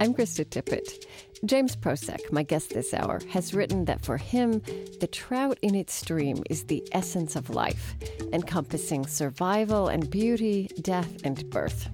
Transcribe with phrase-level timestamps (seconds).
[0.00, 1.06] I'm Krista Tippett.
[1.44, 4.60] James Prosek, my guest this hour, has written that for him,
[5.00, 7.94] the trout in its stream is the essence of life,
[8.32, 11.88] encompassing survival and beauty, death and birth.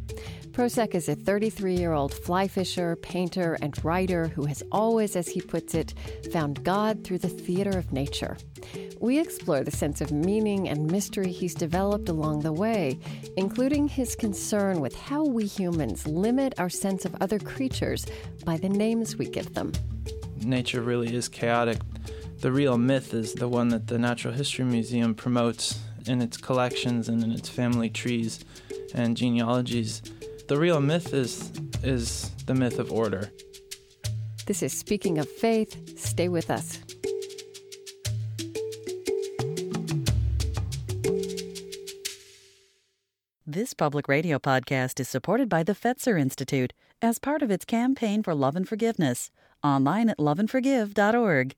[0.53, 5.29] Prosek is a 33 year old fly fisher, painter, and writer who has always, as
[5.29, 5.93] he puts it,
[6.33, 8.37] found God through the theater of nature.
[9.01, 12.99] We explore the sense of meaning and mystery he's developed along the way,
[13.39, 18.05] including his concern with how we humans limit our sense of other creatures
[18.45, 19.73] by the names we give them.
[20.37, 21.79] Nature really is chaotic.
[22.41, 27.09] The real myth is the one that the Natural History Museum promotes in its collections
[27.09, 28.45] and in its family trees
[28.95, 30.03] and genealogies.
[30.49, 31.51] The real myth is
[31.83, 33.33] is the myth of order.
[34.45, 35.99] This is Speaking of Faith.
[35.99, 36.81] Stay with us.
[43.53, 46.73] This public radio podcast is supported by the Fetzer Institute
[47.03, 49.33] as part of its campaign for love and forgiveness.
[49.65, 51.57] Online at loveandforgive.org.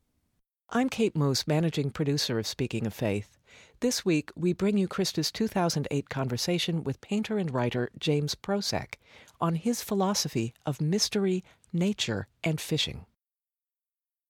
[0.70, 3.36] I'm Kate Moos, managing producer of Speaking of Faith.
[3.80, 8.94] This week, we bring you Krista's 2008 conversation with painter and writer James Prosek
[9.38, 11.44] on his philosophy of mystery,
[11.74, 13.04] nature, and fishing.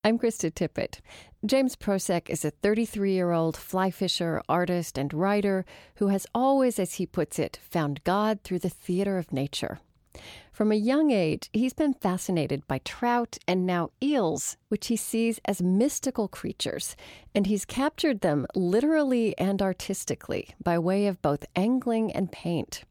[0.05, 0.99] I'm Krista Tippett.
[1.47, 5.65] James Prosek is a 33 year old fly fisher, artist, and writer
[5.97, 9.79] who has always, as he puts it, found God through the theater of nature.
[10.51, 15.39] From a young age, he's been fascinated by trout and now eels, which he sees
[15.45, 16.97] as mystical creatures,
[17.33, 22.83] and he's captured them literally and artistically by way of both angling and paint.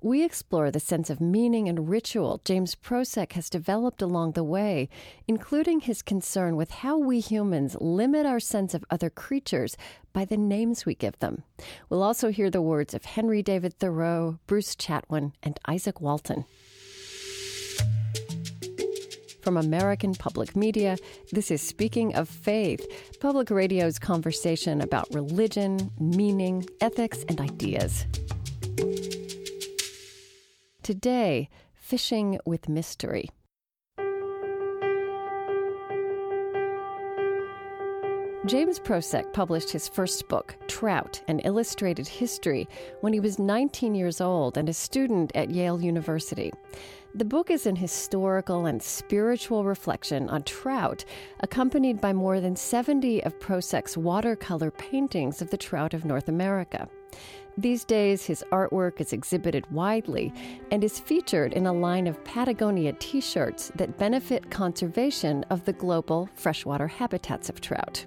[0.00, 4.88] We explore the sense of meaning and ritual James Prosek has developed along the way,
[5.26, 9.76] including his concern with how we humans limit our sense of other creatures
[10.12, 11.42] by the names we give them.
[11.88, 16.44] We'll also hear the words of Henry David Thoreau, Bruce Chatwin, and Izaak Walton.
[19.44, 20.96] From American Public Media,
[21.30, 22.86] this is Speaking of Faith,
[23.20, 28.06] public radio's conversation about religion, meaning, ethics, and ideas.
[30.84, 33.30] Today, fishing with mystery.
[38.44, 42.68] James Prosek published his first book, Trout An Illustrated History,
[43.00, 46.52] when he was 19 years old and a student at Yale University.
[47.14, 51.06] The book is an historical and spiritual reflection on trout,
[51.40, 56.90] accompanied by more than 70 of Prosek's watercolor paintings of the trout of North America.
[57.56, 60.32] These days, his artwork is exhibited widely
[60.72, 65.72] and is featured in a line of Patagonia t shirts that benefit conservation of the
[65.72, 68.04] global freshwater habitats of trout.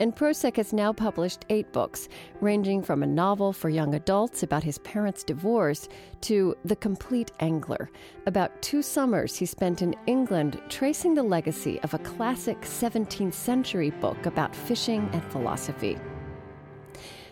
[0.00, 2.08] And Prosek has now published eight books,
[2.40, 5.86] ranging from a novel for young adults about his parents' divorce
[6.22, 7.90] to The Complete Angler,
[8.24, 13.90] about two summers he spent in England tracing the legacy of a classic 17th century
[13.90, 15.98] book about fishing and philosophy.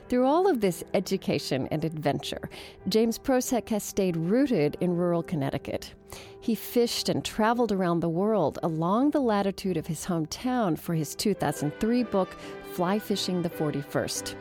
[0.09, 2.49] Through all of this education and adventure,
[2.89, 5.93] James Prosek has stayed rooted in rural Connecticut.
[6.41, 11.15] He fished and traveled around the world along the latitude of his hometown for his
[11.15, 12.35] 2003 book,
[12.73, 14.35] Fly Fishing the 41st.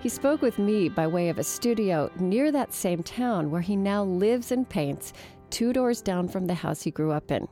[0.00, 3.74] He spoke with me by way of a studio near that same town where he
[3.74, 5.12] now lives and paints,
[5.50, 7.48] two doors down from the house he grew up in.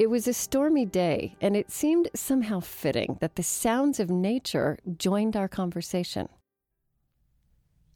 [0.00, 4.78] It was a stormy day, and it seemed somehow fitting that the sounds of nature
[4.96, 6.28] joined our conversation.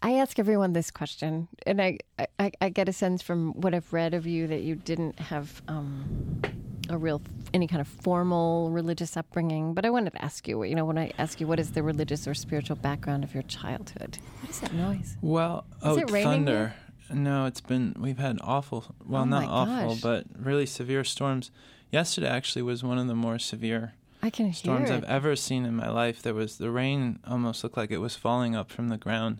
[0.02, 1.98] I ask everyone this question, and I,
[2.38, 5.62] I, I, get a sense from what I've read of you that you didn't have
[5.68, 6.42] um,
[6.90, 7.22] a real
[7.54, 9.74] any kind of formal religious upbringing.
[9.74, 11.84] But I wanted to ask you, you know, when I ask you what is the
[11.84, 15.16] religious or spiritual background of your childhood, what is that noise?
[15.22, 16.74] Well, is oh, it thunder.
[17.12, 21.52] No, it's been we've had awful, well, oh not awful, but really severe storms.
[21.92, 25.76] Yesterday actually was one of the more severe I can storms I've ever seen in
[25.76, 26.22] my life.
[26.22, 29.38] There was the rain almost looked like it was falling up from the ground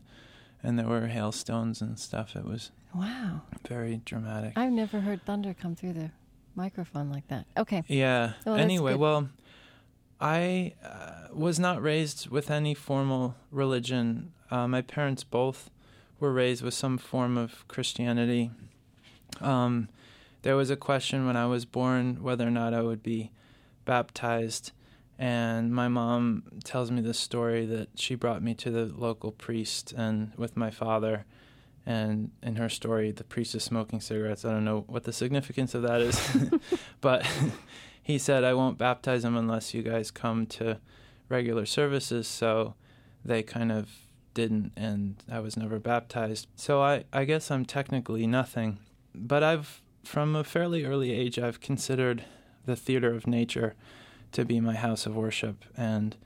[0.62, 2.36] and there were hailstones and stuff.
[2.36, 4.52] It was wow, very dramatic.
[4.56, 6.10] I've never heard thunder come through the
[6.54, 7.46] microphone like that.
[7.56, 7.82] Okay.
[7.88, 8.34] Yeah.
[8.46, 9.28] Oh, anyway, well,
[10.20, 14.32] I uh, was not raised with any formal religion.
[14.50, 15.70] Uh, my parents both
[16.20, 18.50] were raised with some form of Christianity.
[19.40, 19.88] Um,
[20.42, 23.31] there was a question when I was born whether or not I would be
[23.84, 24.72] baptized
[25.22, 29.92] and my mom tells me this story that she brought me to the local priest
[29.96, 31.26] and with my father.
[31.86, 34.44] And in her story the priest is smoking cigarettes.
[34.44, 36.36] I don't know what the significance of that is.
[37.00, 37.24] But
[38.02, 40.78] he said i won't baptize him unless you guys come to
[41.28, 42.26] regular services.
[42.26, 42.75] So
[43.25, 43.90] they kind of
[44.34, 46.48] didn't and i was never baptized.
[46.56, 48.80] So i, I guess i'm technically nothing.
[49.14, 52.25] But i've from a fairly early age, I've considered
[52.66, 53.76] the theater of nature
[54.32, 55.64] to be my house of worship.
[55.76, 56.17] And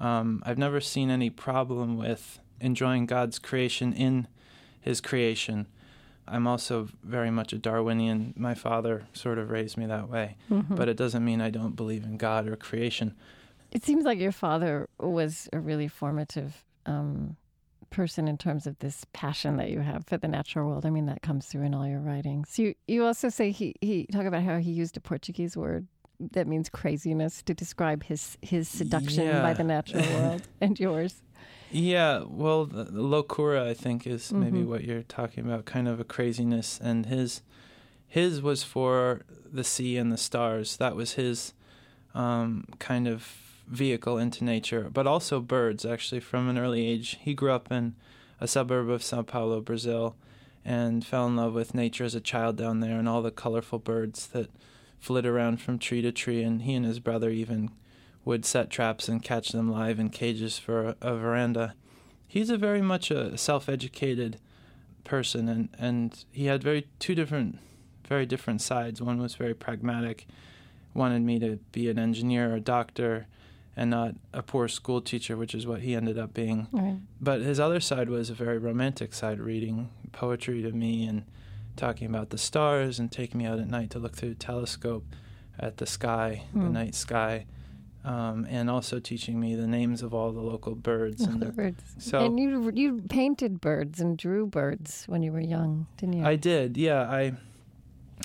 [0.00, 4.26] um, I've never seen any problem with enjoying God's creation in
[4.80, 5.66] His creation.
[6.26, 8.34] I'm also very much a Darwinian.
[8.36, 10.74] My father sort of raised me that way, mm-hmm.
[10.74, 13.14] but it doesn't mean I don't believe in God or creation.
[13.70, 17.36] It seems like your father was a really formative um,
[17.90, 20.86] person in terms of this passion that you have for the natural world.
[20.86, 22.58] I mean, that comes through in all your writings.
[22.58, 25.86] You you also say he he talk about how he used a Portuguese word
[26.20, 29.42] that means craziness to describe his his seduction yeah.
[29.42, 31.22] by the natural world and yours.
[31.70, 34.40] Yeah, well, loucura I think is mm-hmm.
[34.40, 37.42] maybe what you're talking about, kind of a craziness, and his
[38.06, 39.22] his was for
[39.52, 40.76] the sea and the stars.
[40.76, 41.52] That was his
[42.14, 43.28] um, kind of
[43.66, 45.84] vehicle into nature, but also birds.
[45.84, 47.96] Actually, from an early age, he grew up in
[48.40, 50.14] a suburb of Sao Paulo, Brazil,
[50.64, 53.80] and fell in love with nature as a child down there, and all the colorful
[53.80, 54.50] birds that
[55.04, 56.42] flit around from tree to tree.
[56.42, 57.70] And he and his brother even
[58.24, 61.74] would set traps and catch them live in cages for a, a veranda.
[62.26, 64.38] He's a very much a self-educated
[65.04, 67.58] person, and and he had very two different,
[68.08, 69.02] very different sides.
[69.02, 70.26] One was very pragmatic,
[70.94, 73.26] wanted me to be an engineer or a doctor,
[73.76, 76.66] and not a poor school teacher, which is what he ended up being.
[76.72, 76.96] Right.
[77.20, 81.24] But his other side was a very romantic side, reading poetry to me and
[81.76, 85.04] talking about the stars and taking me out at night to look through the telescope
[85.58, 86.60] at the sky, mm.
[86.60, 86.72] the hmm.
[86.72, 87.46] night sky
[88.04, 91.22] um, and also teaching me the names of all the local birds.
[91.24, 91.82] and the birds.
[91.98, 96.24] So and you you painted birds and drew birds when you were young, didn't you?
[96.24, 96.76] I did.
[96.76, 97.32] Yeah, I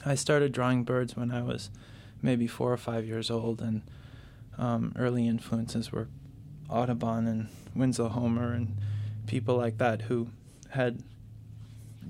[0.06, 1.72] I started drawing birds when I was
[2.22, 3.81] maybe four or five years old, and
[4.57, 6.10] um, early influences were
[6.69, 8.75] Audubon and Winslow Homer and
[9.28, 10.28] people like that who
[10.72, 11.01] had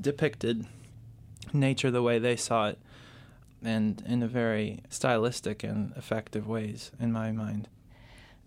[0.02, 0.66] depicted
[1.54, 2.80] nature the way they saw it
[3.64, 7.68] and in a very stylistic and effective ways in my mind.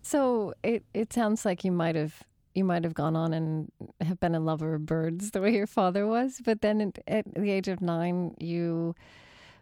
[0.03, 2.23] So it it sounds like you might have
[2.55, 5.67] you might have gone on and have been a lover of birds the way your
[5.67, 8.95] father was, but then at the age of nine you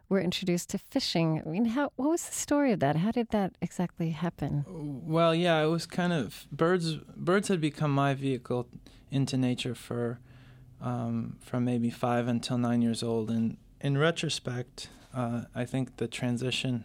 [0.09, 1.43] were introduced to fishing.
[1.45, 2.97] I mean, how what was the story of that?
[2.97, 4.65] How did that exactly happen?
[4.67, 6.97] Well, yeah, it was kind of birds.
[7.17, 8.67] Birds had become my vehicle
[9.11, 10.19] into nature for
[10.81, 16.09] um, from maybe five until nine years old, and in retrospect, uh, I think the
[16.09, 16.85] transition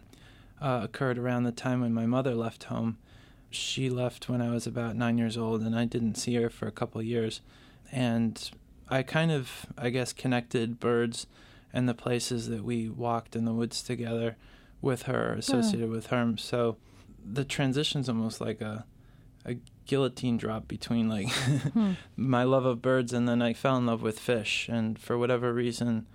[0.60, 2.98] uh, occurred around the time when my mother left home.
[3.50, 6.66] She left when I was about nine years old, and I didn't see her for
[6.66, 7.40] a couple of years.
[7.92, 8.50] And
[8.88, 11.26] I kind of, I guess, connected birds
[11.72, 14.36] and the places that we walked in the woods together
[14.80, 16.34] with her, associated with her.
[16.36, 16.76] So
[17.24, 18.84] the transition's almost like a
[19.44, 21.30] a guillotine drop between like
[21.72, 21.92] hmm.
[22.16, 24.68] my love of birds and then I fell in love with fish.
[24.70, 26.06] And for whatever reason,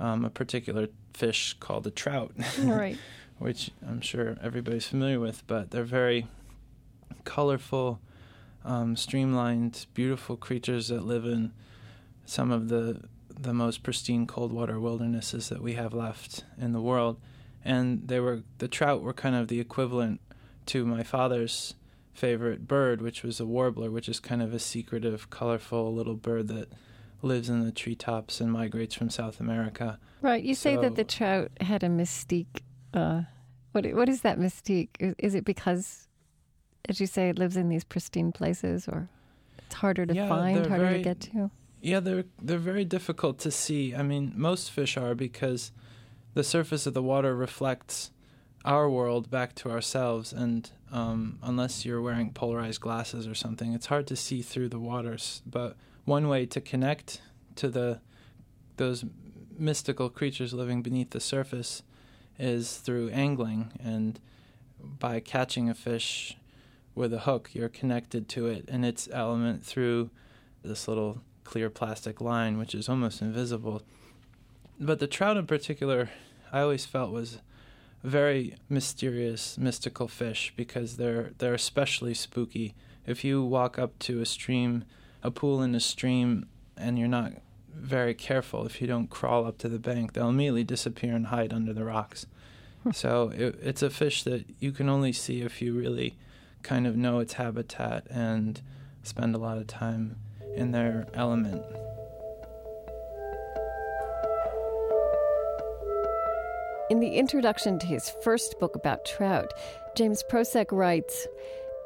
[0.00, 2.98] um, a particular fish called a trout, right.
[3.38, 6.26] which I'm sure everybody's familiar with, but they're very
[7.24, 8.00] colorful,
[8.64, 11.52] um, streamlined, beautiful creatures that live in
[12.24, 13.02] some of the
[13.40, 17.20] the most pristine cold water wildernesses that we have left in the world.
[17.64, 20.20] And they were the trout were kind of the equivalent
[20.66, 21.74] to my father's
[22.18, 26.48] favorite bird, which was a warbler, which is kind of a secretive, colorful little bird
[26.48, 26.68] that
[27.22, 29.98] lives in the treetops and migrates from South America.
[30.20, 30.42] Right.
[30.42, 32.62] You so, say that the trout had a mystique.
[32.92, 33.22] Uh,
[33.72, 34.90] what what is that mystique?
[34.98, 36.08] Is, is, it because,
[36.88, 39.08] as you say, it lives in these pristine places, or
[39.58, 41.50] it's harder to yeah, find, harder very, to get to?
[41.80, 43.94] Yeah, they're they're very difficult to see.
[43.94, 45.70] I mean, most fish are because
[46.34, 48.10] the surface of the water reflects
[48.68, 53.86] our world back to ourselves, and um, unless you're wearing polarized glasses or something, it's
[53.86, 55.40] hard to see through the waters.
[55.46, 57.22] But one way to connect
[57.56, 58.00] to the
[58.76, 59.06] those
[59.58, 61.82] mystical creatures living beneath the surface
[62.38, 64.20] is through angling and
[64.80, 66.36] by catching a fish
[66.94, 70.08] with a hook you're connected to it and its element through
[70.62, 73.82] this little clear plastic line which is almost invisible
[74.78, 76.08] but the trout in particular
[76.52, 77.40] i always felt was
[78.02, 82.74] very mysterious mystical fish because they're they're especially spooky
[83.06, 84.84] if you walk up to a stream
[85.22, 87.32] a pool in a stream and you're not
[87.74, 91.52] very careful, if you don't crawl up to the bank, they'll immediately disappear and hide
[91.52, 92.26] under the rocks.
[92.92, 96.16] so it, it's a fish that you can only see if you really
[96.62, 98.60] kind of know its habitat and
[99.02, 100.16] spend a lot of time
[100.54, 101.62] in their element.
[106.90, 109.52] In the introduction to his first book about trout,
[109.94, 111.26] James Prosek writes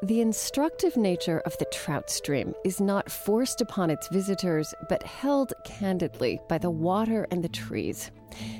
[0.01, 5.51] The instructive nature of the trout stream is not forced upon its visitors, but held
[5.65, 8.11] candidly by the water and the trees.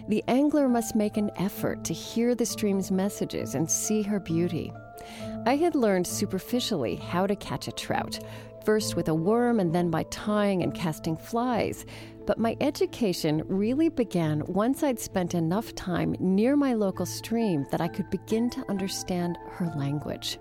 [0.09, 4.73] The angler must make an effort to hear the stream's messages and see her beauty.
[5.45, 8.19] I had learned superficially how to catch a trout,
[8.65, 11.85] first with a worm and then by tying and casting flies.
[12.25, 17.81] But my education really began once I'd spent enough time near my local stream that
[17.81, 20.39] I could begin to understand her language.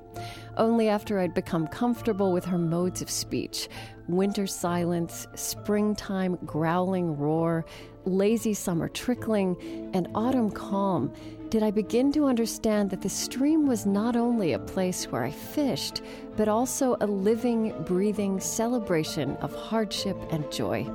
[0.57, 3.69] Only after I'd become comfortable with her modes of speech
[4.09, 7.65] winter silence, springtime growling roar,
[8.05, 9.57] lazy summer trickling,
[9.95, 11.13] and autumn calm
[11.51, 15.31] did I begin to understand that the stream was not only a place where I
[15.31, 16.03] fished,
[16.37, 20.87] but also a living, breathing celebration of hardship and joy.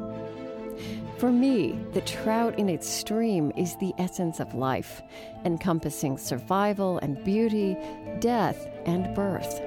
[1.18, 5.02] For me, the trout in its stream is the essence of life,
[5.46, 7.76] encompassing survival and beauty,
[8.20, 9.60] death and birth.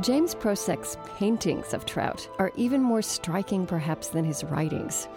[0.00, 5.08] James Prosek's paintings of trout are even more striking, perhaps, than his writings.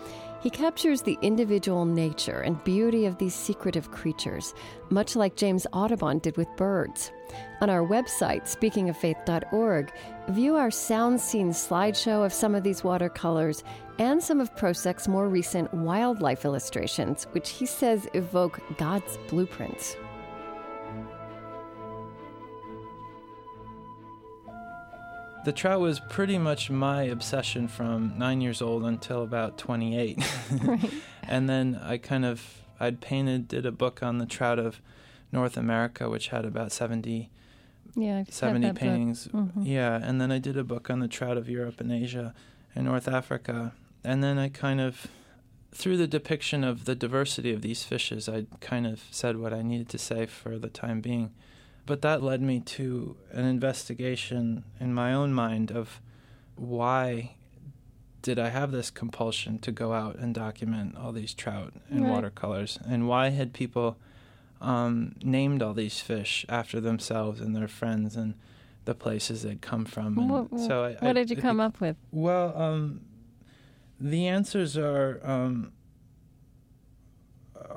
[0.41, 4.53] He captures the individual nature and beauty of these secretive creatures,
[4.89, 7.11] much like James Audubon did with birds.
[7.59, 9.91] On our website, speakingoffaith.org,
[10.29, 13.63] view our sound scene slideshow of some of these watercolors
[13.97, 19.97] and some of Prosek's more recent wildlife illustrations, which he says evoke God's blueprints.
[25.45, 30.21] The trout was pretty much my obsession from nine years old until about 28.
[30.61, 30.93] Right.
[31.23, 34.81] and then I kind of, I'd painted, did a book on the trout of
[35.31, 37.29] North America, which had about 70,
[37.99, 38.89] Yeah, I've 70 had that book.
[38.89, 39.27] paintings.
[39.33, 39.51] Mhm.
[39.65, 42.33] Yeah, and then I did a book on the trout of Europe and Asia
[42.75, 43.73] and North Africa.
[44.03, 45.07] And then I kind of,
[45.71, 49.63] through the depiction of the diversity of these fishes, I kind of said what I
[49.63, 51.31] needed to say for the time being.
[51.87, 55.99] But that led me to an investigation in my own mind of
[56.55, 57.35] why
[58.21, 62.11] did I have this compulsion to go out and document all these trout in Right.
[62.11, 62.77] watercolors?
[62.85, 63.97] And why had people
[64.61, 68.33] um, named all these fish after themselves and their friends and
[68.85, 70.17] the places they'd come from?
[70.17, 71.95] And What, so I, what I- did you come bec- up with?
[72.11, 73.01] well, um,
[73.99, 75.71] the answers are um,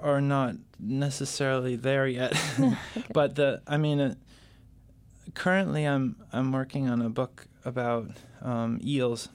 [0.02, 2.32] are not necessarily there yet,
[3.12, 4.14] but the I mean, uh,
[5.34, 8.10] currently I'm I'm working on a book about
[8.42, 9.28] um, eels,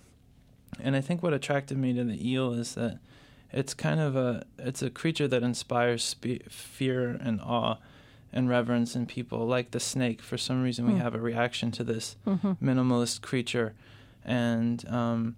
[0.80, 3.00] and I think what attracted me to the eel is that
[3.56, 7.78] it's kind of a it's a creature that inspires spe- fear and awe
[8.34, 9.48] and reverence in people.
[9.48, 11.00] Like the snake, for some reason we Hmm.
[11.00, 12.58] have a reaction to this Mhm.
[12.62, 13.74] minimalist creature,
[14.26, 15.36] and um,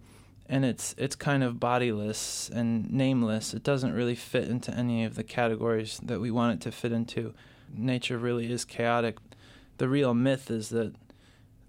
[0.50, 3.54] and it's it's kind of bodiless and nameless.
[3.54, 6.92] It doesn't really fit into any of the categories that we want it to fit
[6.92, 7.34] into.
[7.74, 9.18] Nature really is chaotic.
[9.78, 10.94] The real myth is that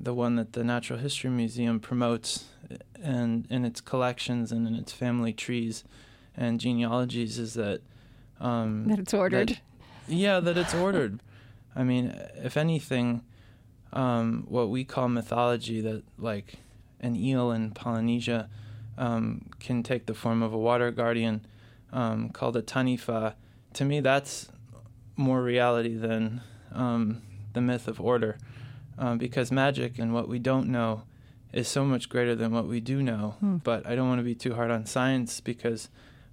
[0.00, 2.46] the one that the Natural History Museum promotes,
[3.02, 5.84] and in its collections and in its family trees
[6.38, 7.80] and genealogies, is that
[8.40, 9.48] um, That it's ordered.
[9.50, 9.60] that-
[10.06, 11.20] yeah, that it's ordered.
[11.76, 13.22] I mean, if anything,
[13.92, 16.54] um, what we call mythology, that like
[17.00, 18.48] an eel in Polynesia
[18.96, 21.44] um, can take the form of a water guardian
[21.92, 23.34] um, called a tanifa.
[23.74, 24.48] To me, that's
[25.16, 26.40] more reality than
[26.72, 28.38] um, the myth of order,
[28.98, 31.02] um, because magic and what we don't know
[31.52, 33.36] is so much greater than what we do know.
[33.40, 33.56] Hmm.
[33.58, 35.88] But I don't want to be too hard on science because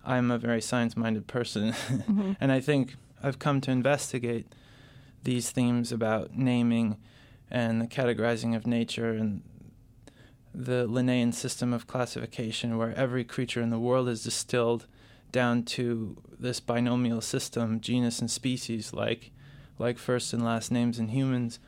[0.05, 1.71] I'm a very science-minded person,
[2.07, 2.38] Mhm.
[2.39, 4.47] and I think I've come to investigate
[5.24, 6.97] these themes about naming
[7.50, 9.41] and the categorizing of nature and
[10.53, 14.85] the Linnaean system of classification, where every creature in the world is distilled
[15.31, 19.31] down to this binomial system, genus and species, like
[19.77, 21.59] like first and last names in humans.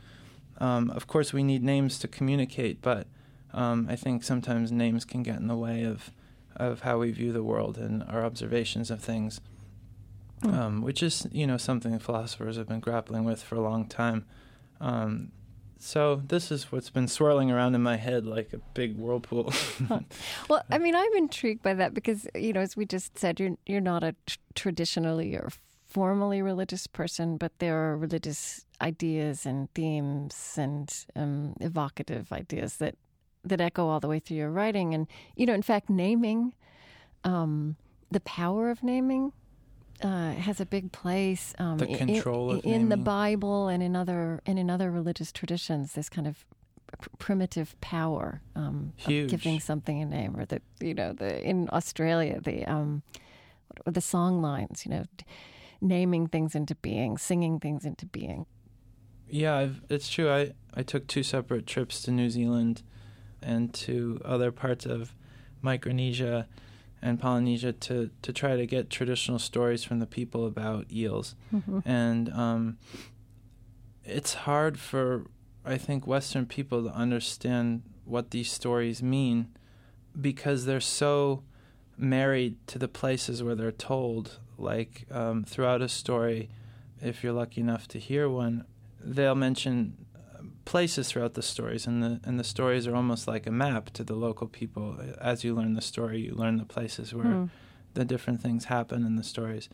[0.59, 3.07] Um, of course, we need names to communicate, but
[3.53, 6.11] um, I think sometimes names can get in the way of
[6.57, 9.39] of how we view the world and our observations of things
[10.43, 10.53] Hmm.
[10.53, 14.25] um, which is you know something philosophers have been grappling with for a long time.
[14.79, 15.31] Um,
[15.79, 19.51] so this is what's been swirling around in my head like a big whirlpool.
[20.49, 23.57] Well, I mean, I'm intrigued by that because, you know, as we just said, you're
[23.65, 24.15] you're not a
[24.53, 25.49] traditionally or
[25.87, 32.95] formally religious person, but there are religious ideas and themes and um, evocative ideas that
[33.43, 34.93] that echo all the way through your writing.
[34.93, 36.53] And you know, in fact, naming,
[37.23, 37.75] um,
[38.11, 39.33] the power of naming.
[40.03, 42.97] Uh, has a big place um, The control i- of in the.
[42.97, 45.93] Bible and in other and in other religious traditions.
[45.93, 46.45] This kind of
[47.01, 51.67] pr- primitive power um, of giving something a name, or the you know the in
[51.73, 53.01] Australia the um,
[53.69, 55.05] what about, or the song lines, you know,
[55.81, 58.45] naming things into being, singing things into being.
[59.27, 60.29] Yeah, I've, it's true.
[60.31, 62.83] I, I took two separate trips to New Zealand
[63.47, 65.15] and to other parts of
[65.61, 66.47] Micronesia
[67.01, 71.35] and Polynesia to, to try to get traditional stories from the people about eels.
[71.53, 71.79] Mm-hmm.
[71.85, 72.77] And um,
[74.03, 75.27] it's hard for,
[75.63, 79.47] I think, Western people to understand what these stories mean
[80.19, 81.43] because they're so
[81.97, 84.39] married to the places where they're told.
[84.57, 86.49] Like um, throughout a story,
[87.01, 88.65] if you're lucky enough to hear one,
[88.99, 90.06] they'll mention
[90.67, 94.03] places throughout the stories, and the and the stories are almost like a map to
[94.03, 94.97] the local people.
[95.19, 97.49] As you learn the story, you learn the places where mm.
[97.93, 99.69] the different things happen in the stories.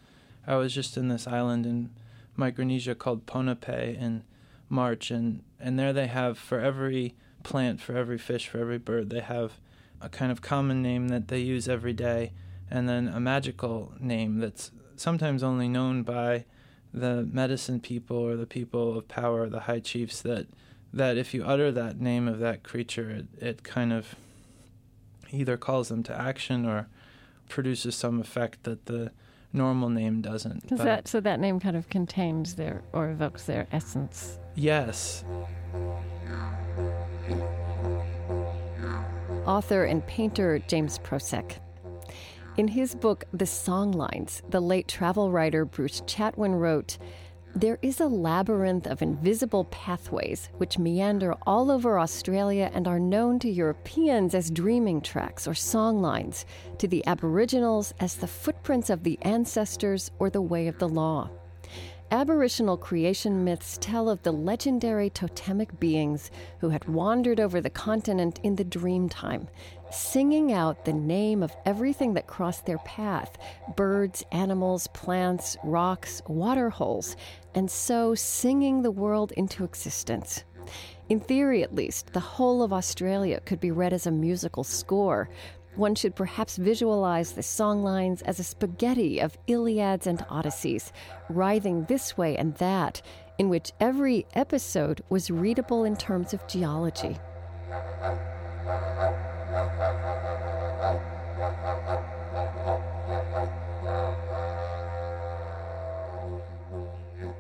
[0.46, 1.90] I was just in this island in
[2.36, 4.24] Micronesia called Ponape in
[4.70, 9.10] March, and and there they have for every plant, for every fish, for every bird,
[9.10, 9.54] they have
[10.00, 12.34] a kind of common name that they use every day,
[12.70, 16.46] and then a magical name that's sometimes only known by
[16.94, 20.22] the medicine people or the people of power, the high chiefs.
[20.22, 20.46] That
[20.94, 24.16] that if you utter that name of that creature, it, it kind of
[25.32, 26.88] either calls them to action or
[27.50, 29.12] produces some effect that the
[29.52, 30.68] normal name doesn't.
[30.70, 34.38] That, so that name kind of contains their or evokes their essence.
[34.56, 35.24] Yes.
[39.46, 41.58] Author and painter James Prosek.
[42.56, 47.00] In his book, The Songlines, the late travel writer Bruce Chatwin wrote,
[47.56, 53.38] there is a labyrinth of invisible pathways which meander all over Australia and are known
[53.38, 56.46] to Europeans as dreaming tracks or songlines,
[56.80, 61.30] to the Aboriginals as the footprints of the ancestors or the way of the law.
[62.10, 68.40] Aboriginal creation myths tell of the legendary totemic beings who had wandered over the continent
[68.44, 69.48] in the dream time,
[69.94, 73.38] singing out the name of everything that crossed their path
[73.76, 77.16] birds, animals, plants, rocks, water holes,
[77.56, 80.44] and so singing the world into existence.
[81.10, 85.30] In theory, at least, the whole of Australia could be read as a musical score.
[85.76, 90.92] One should perhaps visualize the songlines as a spaghetti of Iliads and Odysseys,
[91.30, 93.02] writhing this way and that,
[93.38, 97.18] in which every episode was readable in terms of geology.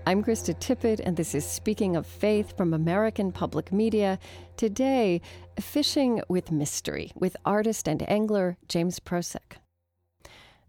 [0.05, 4.19] I'm Krista Tippett, and this is Speaking of Faith from American Public Media.
[4.57, 5.21] Today,
[5.59, 9.57] Fishing with Mystery with artist and angler James Prosek.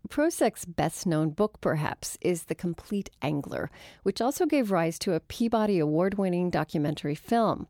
[0.08, 3.70] Prosek's best known book, perhaps, is The Complete Angler,
[4.02, 7.66] which also gave rise to a Peabody Award winning documentary film.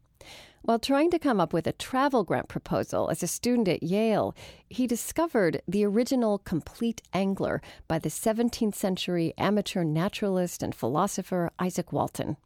[0.64, 4.34] While trying to come up with a travel grant proposal as a student at Yale,
[4.66, 11.92] he discovered the original Complete Angler by the 17th century amateur naturalist and philosopher Izaak
[11.92, 12.38] Walton.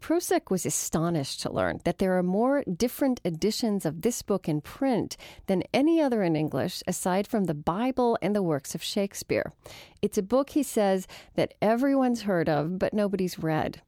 [0.00, 4.62] Prosek was astonished to learn that there are more different editions of this book in
[4.62, 9.52] print than any other in English aside from the Bible and the works of Shakespeare.
[10.00, 13.82] It's a book, he says, that everyone's heard of, but nobody's read.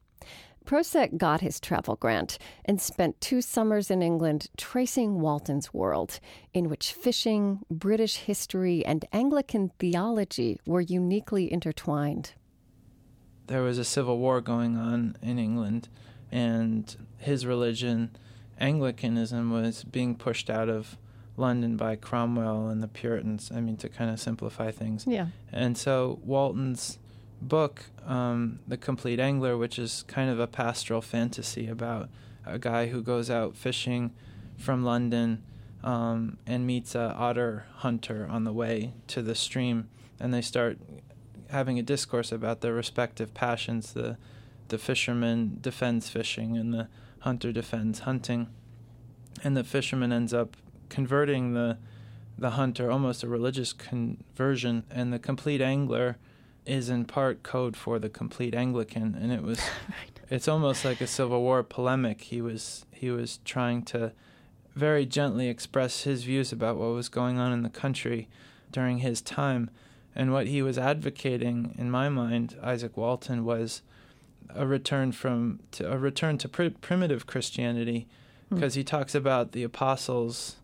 [0.65, 6.19] Prosek got his travel grant and spent two summers in England tracing Walton's world,
[6.53, 12.33] in which fishing, British history, and Anglican theology were uniquely intertwined.
[13.47, 15.89] There was a civil war going on in England,
[16.31, 18.15] and his religion,
[18.59, 20.97] Anglicanism, was being pushed out of
[21.35, 23.51] London by Cromwell and the Puritans.
[23.53, 25.05] I mean, to kind of simplify things.
[25.07, 25.27] Yeah.
[25.51, 26.99] And so Walton's
[27.47, 32.09] book, um, The Complete Angler, which is kind of a pastoral fantasy about
[32.45, 34.11] a guy who goes out fishing
[34.57, 35.43] from London
[35.83, 40.77] um, and meets a otter hunter on the way to the stream, and they start
[41.49, 43.93] having a discourse about their respective passions.
[43.93, 44.17] The
[44.69, 46.87] the fisherman defends fishing, and the
[47.19, 48.47] hunter defends hunting,
[49.43, 50.55] and the fisherman ends up
[50.89, 51.77] converting the
[52.37, 56.17] the hunter, almost a religious conversion, and the complete angler
[56.65, 60.19] is in part code for the complete Anglican, and it was right.
[60.29, 62.21] it's almost like a Civil War polemic.
[62.21, 64.13] He was he was trying to
[64.75, 68.27] very gently express his views about what was going on in the country
[68.71, 69.69] during his time,
[70.15, 73.81] and what he was advocating, in my mind, Izaak Walton was
[74.49, 78.07] a return from to a return to pr- primitive Christianity,
[78.49, 78.79] because hmm.
[78.79, 80.57] he talks about the apostles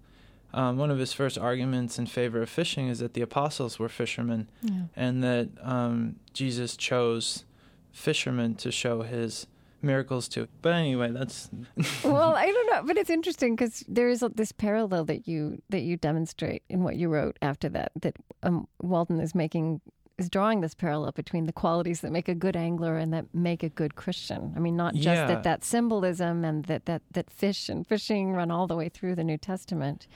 [0.54, 3.90] um, one of his first arguments in favor of fishing is that the apostles were
[3.90, 4.84] fishermen yeah.
[4.96, 7.46] and that um, Jesus chose
[7.92, 9.46] fishermen to show his
[9.82, 10.48] miracles to.
[10.62, 11.50] But anyway, that's
[12.04, 15.82] well, I don't know, but it's interesting because there is this parallel that you that
[15.82, 17.92] you demonstrate in what you wrote after that.
[18.02, 19.82] That um, Walton is making
[20.18, 23.64] is drawing this parallel between the qualities that make a good angler and that make
[23.64, 24.54] a good Christian.
[24.56, 25.28] I mean, not just Yeah.
[25.28, 29.16] that that symbolism and that that that fish and fishing run all the way through
[29.16, 30.08] the New Testament.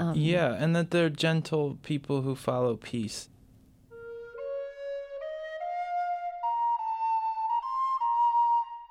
[0.00, 3.28] Um, yeah, and that they're gentle people who follow peace.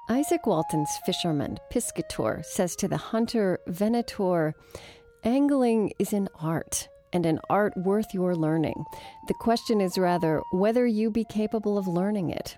[0.07, 4.53] Izaak Walton's fisherman, Piscator, says to the hunter, Venator,
[5.23, 8.85] angling is an art, and an art worth your learning.
[9.27, 12.55] The question is rather whether you be capable of learning it.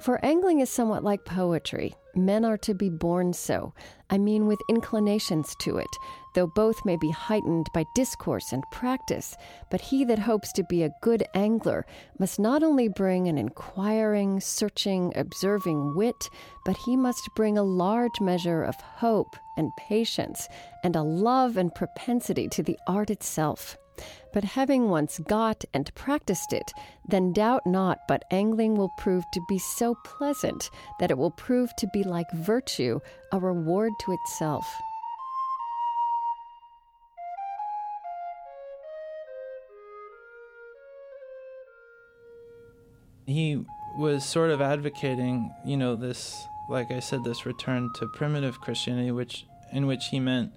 [0.00, 1.94] For angling is somewhat like poetry.
[2.16, 3.74] Men are to be born so,
[4.08, 5.88] I mean with inclinations to it,
[6.34, 9.36] though both may be heightened by discourse and practice.
[9.70, 11.84] But he that hopes to be a good angler
[12.18, 16.28] must not only bring an inquiring, searching, observing wit,
[16.64, 20.48] but he must bring a large measure of hope and patience,
[20.84, 23.76] and a love and propensity to the art itself.
[24.34, 26.72] But having once got and practiced it,
[27.08, 30.68] then doubt not but angling will prove to be so pleasant
[31.00, 33.00] that it will prove to be like virtue,
[33.32, 34.66] a reward to itself.
[43.26, 43.64] he
[43.96, 49.10] was sort of advocating, you know, this, like I said, this return to primitive Christianity,
[49.10, 50.52] which in which he meant,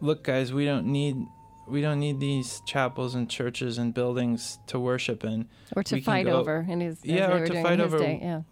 [0.00, 1.26] look, guys, we don't need
[1.66, 5.48] we don't need these chapels and churches and buildings to worship in.
[5.74, 8.18] Or to We fight go- over in his Yeah, or to fight over- day.
[8.22, 8.42] Yeah.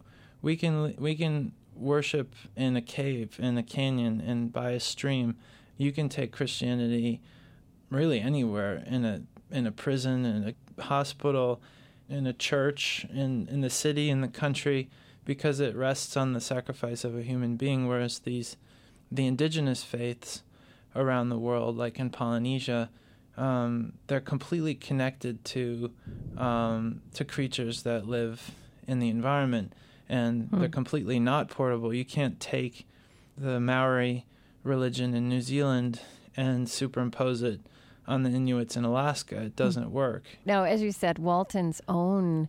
[0.43, 5.37] We can we can worship in a cave, in a canyon, and by a stream.
[5.77, 7.21] You can take Christianity
[7.91, 11.61] really anywhere in a in a prison, in a hospital,
[12.09, 14.91] in a church, in in the city, in the country,
[15.25, 17.87] because it rests on the sacrifice of a human being.
[17.89, 18.57] Whereas these
[19.11, 20.43] the indigenous faiths
[20.97, 22.91] around the world, like in Polynesia,
[23.37, 25.91] um, they're completely connected to
[26.37, 28.51] um, to creatures that live
[28.87, 29.73] in the environment,
[30.09, 30.61] and Hmm.
[30.61, 31.93] they're completely not portable.
[31.95, 32.87] You can't take
[33.37, 34.25] the Maori
[34.63, 36.01] religion in New Zealand
[36.37, 37.61] and superimpose it
[38.07, 39.37] on the Inuits in Alaska.
[39.43, 40.25] It doesn't work.
[40.45, 42.49] Now, as you said, Walton's own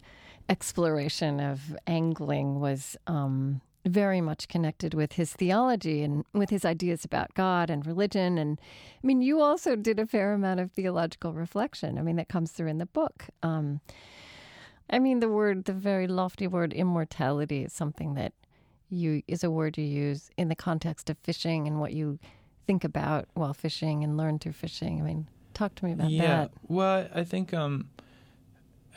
[0.50, 7.06] exploration of angling was um, very much connected with his theology and with his ideas
[7.06, 8.38] about God and religion.
[8.38, 8.60] And
[9.04, 12.00] I mean, you also did a fair amount of theological reflection.
[12.00, 13.26] I mean, that comes through in the book.
[13.44, 13.82] Um,
[14.90, 18.34] I mean, the word, the very lofty word immortality is something that
[18.90, 22.20] you is a word you use in the context of fishing and what you
[22.68, 25.00] think about while fishing and learn through fishing.
[25.00, 26.28] I mean, talk to me about yeah.
[26.28, 26.52] that.
[26.68, 27.90] Well, I think um,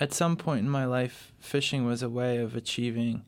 [0.01, 3.25] at some point in my life, fishing was a way of achieving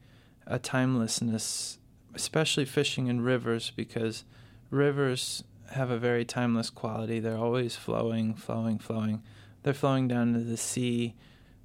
[0.51, 1.79] a timelessness,
[2.15, 4.25] especially fishing in rivers, because
[4.69, 7.21] rivers have a very timeless quality.
[7.21, 9.23] They're always flowing, flowing, flowing.
[9.63, 11.15] They're flowing down to the sea.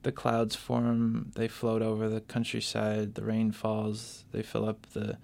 [0.04, 1.32] The clouds form.
[1.36, 3.16] They float over the countryside.
[3.16, 4.24] The rain falls.
[4.32, 5.18] They fill up the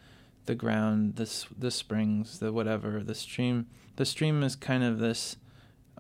[0.48, 1.18] the ground.
[1.18, 2.40] The the springs.
[2.40, 3.04] The whatever.
[3.04, 3.68] The stream.
[3.98, 5.38] The stream is kind of this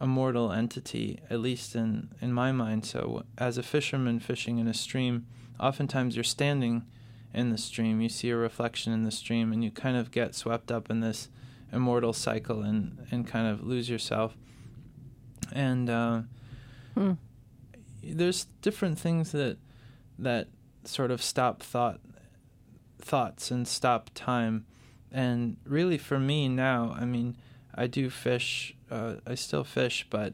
[0.01, 2.85] immortal entity, at least in, in my mind.
[2.85, 5.27] So, as a fisherman fishing in a stream,
[5.59, 6.85] oftentimes you're standing
[7.33, 10.35] in the stream, you see a reflection in the stream, and you kind of get
[10.35, 11.29] swept up in this
[11.71, 14.35] immortal cycle and, and kind of lose yourself.
[15.53, 16.21] And uh,
[16.95, 17.13] Hmm.
[18.03, 19.57] there's different things that
[20.19, 20.47] that
[20.83, 21.99] sort of stop thought
[22.99, 24.65] thoughts and stop time.
[25.11, 27.37] And really, for me now, I mean,
[27.75, 28.75] I do fish.
[28.89, 30.33] Uh, I still fish, but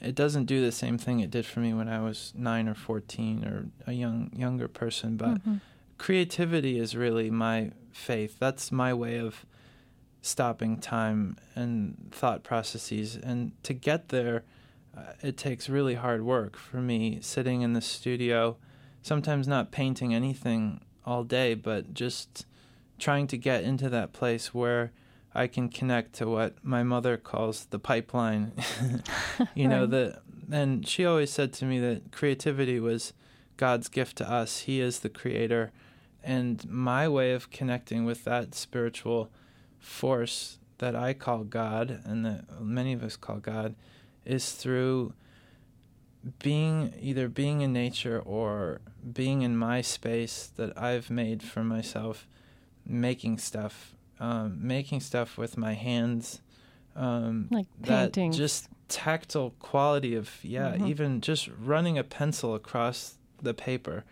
[0.00, 2.74] it doesn't do the same thing it did for me when I was nine or
[2.74, 5.16] fourteen or a young younger person.
[5.16, 5.60] But Mhm.
[5.98, 8.38] Creativity is really my faith.
[8.38, 9.44] That's my way of
[10.22, 13.16] stopping time and thought processes.
[13.16, 14.44] And to get there,
[14.96, 17.18] uh, it takes really hard work for me.
[17.20, 18.56] Sitting in the studio,
[19.02, 22.46] sometimes not painting anything all day, but just
[22.98, 24.92] trying to get into that place where
[25.34, 28.52] I can connect to what my mother calls the pipeline.
[29.54, 33.12] you know, the and she always said to me that creativity was
[33.56, 34.60] God's gift to us.
[34.60, 35.72] He is the creator.
[36.22, 39.30] And my way of connecting with that spiritual
[39.78, 43.74] force that I call God and that many of us call God
[44.24, 45.12] is through
[46.40, 48.80] being either being in nature or
[49.12, 52.26] being in my space that I've made for myself,
[52.84, 56.40] making stuff, um, making stuff with my hands,
[56.96, 60.88] um, Like that just tactile quality of yeah, Mhm.
[60.88, 64.04] even just running a pencil across the paper.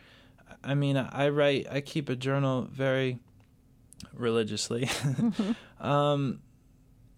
[0.63, 3.19] I mean, I write, I keep a journal very
[4.13, 4.89] religiously,
[5.81, 6.41] um,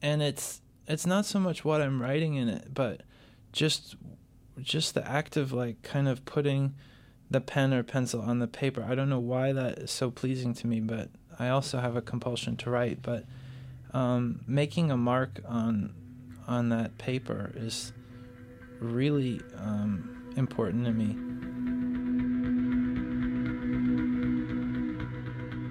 [0.03, 3.03] and it's it's not so much what I'm writing in it, but
[3.53, 3.97] just
[4.61, 6.75] just the act of like kind of putting
[7.31, 8.85] the pen or pencil on the paper.
[8.89, 12.03] I don't know why that is so pleasing to me, but I also have a
[12.03, 13.03] compulsion to write.
[13.03, 13.25] But
[13.93, 15.95] um, making a mark on
[16.47, 17.93] on that paper is
[18.81, 21.17] really um, important to me.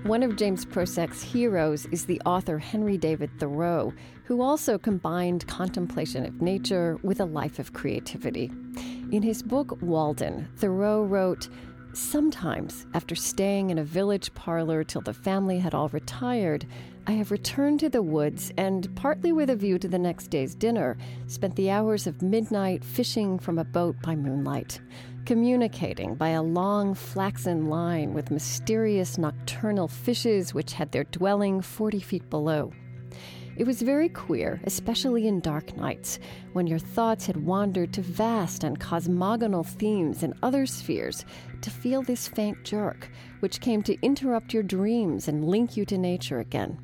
[0.07, 3.93] One of James Prosek's heroes is the author Henry David Thoreau,
[4.23, 8.49] who also combined contemplation of nature with a life of creativity.
[9.11, 11.49] In his book Walden, Thoreau wrote,
[11.91, 16.65] Sometimes, after staying in a village parlor till the family had all retired,
[17.05, 20.55] I have returned to the woods and, partly with a view to the next day's
[20.55, 24.79] dinner, spent the hours of midnight fishing from a boat by moonlight,
[25.27, 31.99] communicating by a long flaxen line with mysterious nocturnal fishes which had their dwelling 40
[31.99, 32.71] feet below.
[33.57, 36.19] It was very queer, especially in dark nights,
[36.53, 41.25] when your thoughts had wandered to vast and cosmogonal themes in other spheres,
[41.59, 43.09] to feel this faint jerk,
[43.41, 46.79] which came to interrupt your dreams and link you to nature again.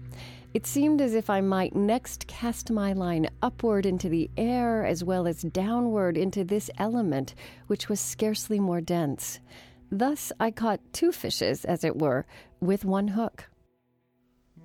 [0.53, 5.03] It seemed as if I might next cast my line upward into the air as
[5.03, 7.33] well as downward into this element,
[7.65, 9.39] which was scarcely more dense.
[9.91, 12.27] Thus I caught two fishes, as it were,
[12.59, 13.49] with one hook.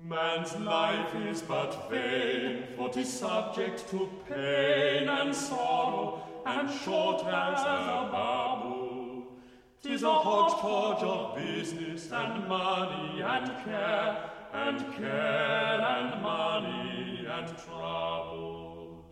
[0.03, 7.61] Man's life is but vain, for 'tis subject to pain and sorrow, and short as
[7.61, 9.23] a bubble.
[9.81, 19.05] 'Tis a hodgepodge of business and money and care, and care and money and trouble.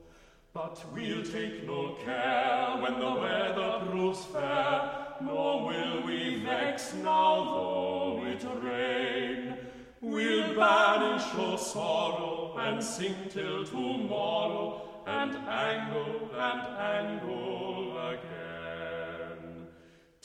[0.53, 7.43] But we'll take no care when the weather proves fair, nor will we vex now
[7.43, 9.57] though it rain.
[10.01, 18.46] We'll banish our sorrow and sing till tomorrow and angle and angle again.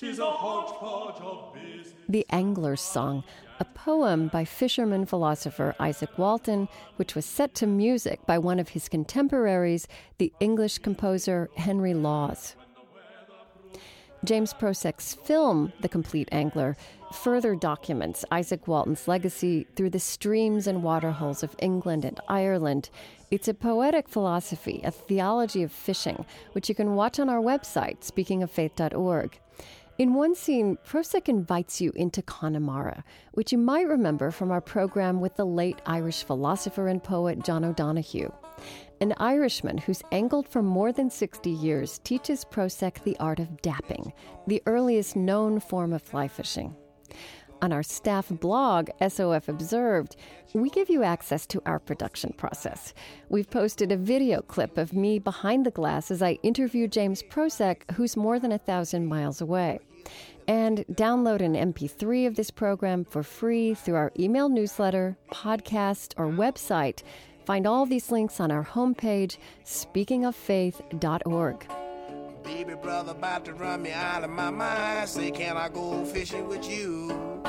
[0.03, 1.95] Tis a hodgepodge of business.
[2.09, 3.23] The Angler's Song,
[3.61, 8.71] a poem by fisherman philosopher Izaak Walton, which was set to music by one of
[8.71, 9.87] his contemporaries,
[10.19, 12.57] the English composer Henry Lawes.
[14.25, 16.77] James Prosek's film, The Complete Angler,
[17.13, 22.91] further documents Izaak Walton's legacy through the streams and waterholes of England and Ireland.
[23.31, 28.01] It's a poetic philosophy, a theology of fishing, which you can watch on our website,
[28.01, 29.39] speakingoffaith.org.
[29.99, 35.21] In one scene, Prosek invites you into Connemara, which you might remember from our program
[35.21, 38.31] with the late Irish philosopher and poet John O'Donohue.
[39.03, 44.13] An Irishman who's angled for more than 60 years teaches Prosek the art of dapping,
[44.47, 46.75] the earliest known form of fly fishing.
[47.63, 50.17] On our staff blog, SOF Observed,
[50.53, 52.93] we give you access to our production process.
[53.31, 57.91] We've posted a video clip of me behind the glass as I interview James Prosek,
[57.93, 59.79] who's more than a thousand miles away.
[60.47, 66.27] And download an MP3 of this program for free through our email newsletter, podcast, or
[66.27, 67.03] website
[67.45, 71.67] Find all these links on our homepage, speakingoffaith.org.
[72.45, 75.09] Baby brother about to run me out of my mind.
[75.09, 77.41] Say, can I go fishing with you?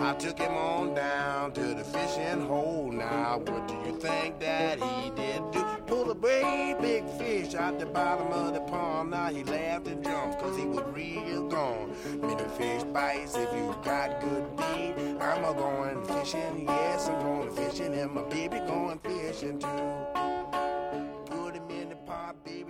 [0.00, 2.90] I took him on down to the fishing hole.
[2.90, 5.64] Now, what do you think that he did do?
[5.86, 9.10] Pull a great big fish out the bottom of the pond.
[9.10, 11.94] Now he laughed and jumped cause he was real gone.
[12.20, 14.94] Many fish bites if you got good bait.
[15.20, 20.20] I'm a going fishing, yes, I'm going fishing, and my baby going fishing too.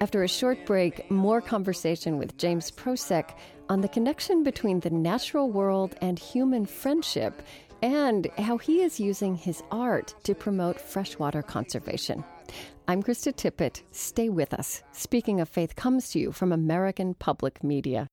[0.01, 3.35] After a short break, more conversation with James Prosek
[3.71, 7.41] on the connection between the natural world and human friendship
[7.83, 12.25] and how he is using his art to promote freshwater conservation.
[12.89, 13.83] I'm Krista Tippett.
[13.93, 14.83] Stay with us.
[14.91, 18.09] Speaking of Faith comes to you from American Public Media.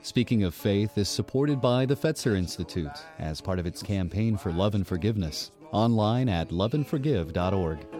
[0.00, 2.88] Speaking of Faith is supported by the Fetzer Institute
[3.18, 5.50] as part of its campaign for love and forgiveness.
[5.70, 7.97] Online at loveandforgive.org.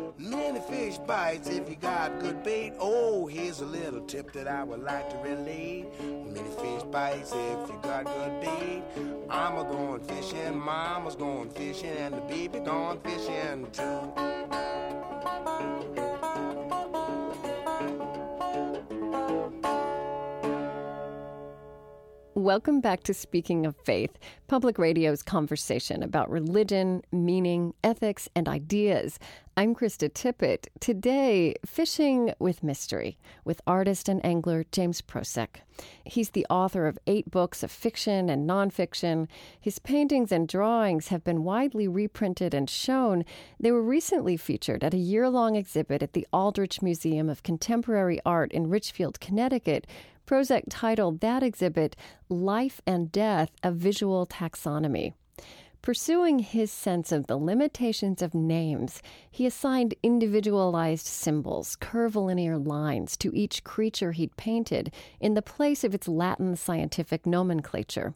[0.88, 2.72] Fish bites if you got good bait.
[2.78, 5.84] Oh, here's a little tip that I would like to relate.
[6.00, 8.82] Many fish bites if you got good bait.
[9.28, 16.07] I'm a going fishing, mama's going fishing, and the baby going fishing too.
[22.48, 29.18] Welcome back to Speaking of Faith, Public Radio's conversation about religion, meaning, ethics, and ideas.
[29.58, 30.66] I'm Krista Tippett.
[30.80, 35.60] Today, fishing with mystery with artist and angler James Prosek.
[36.04, 39.28] He's the author of eight books of fiction and nonfiction.
[39.60, 43.26] His paintings and drawings have been widely reprinted and shown.
[43.60, 48.20] They were recently featured at a year long exhibit at the Aldrich Museum of Contemporary
[48.24, 49.86] Art in Ridgefield, Connecticut,
[50.28, 51.96] Prosek titled that exhibit
[52.28, 55.14] Life and Death A Visual Taxonomy.
[55.80, 63.34] Pursuing his sense of the limitations of names, he assigned individualized symbols, curvilinear lines, to
[63.34, 68.12] each creature he'd painted in the place of its Latin scientific nomenclature.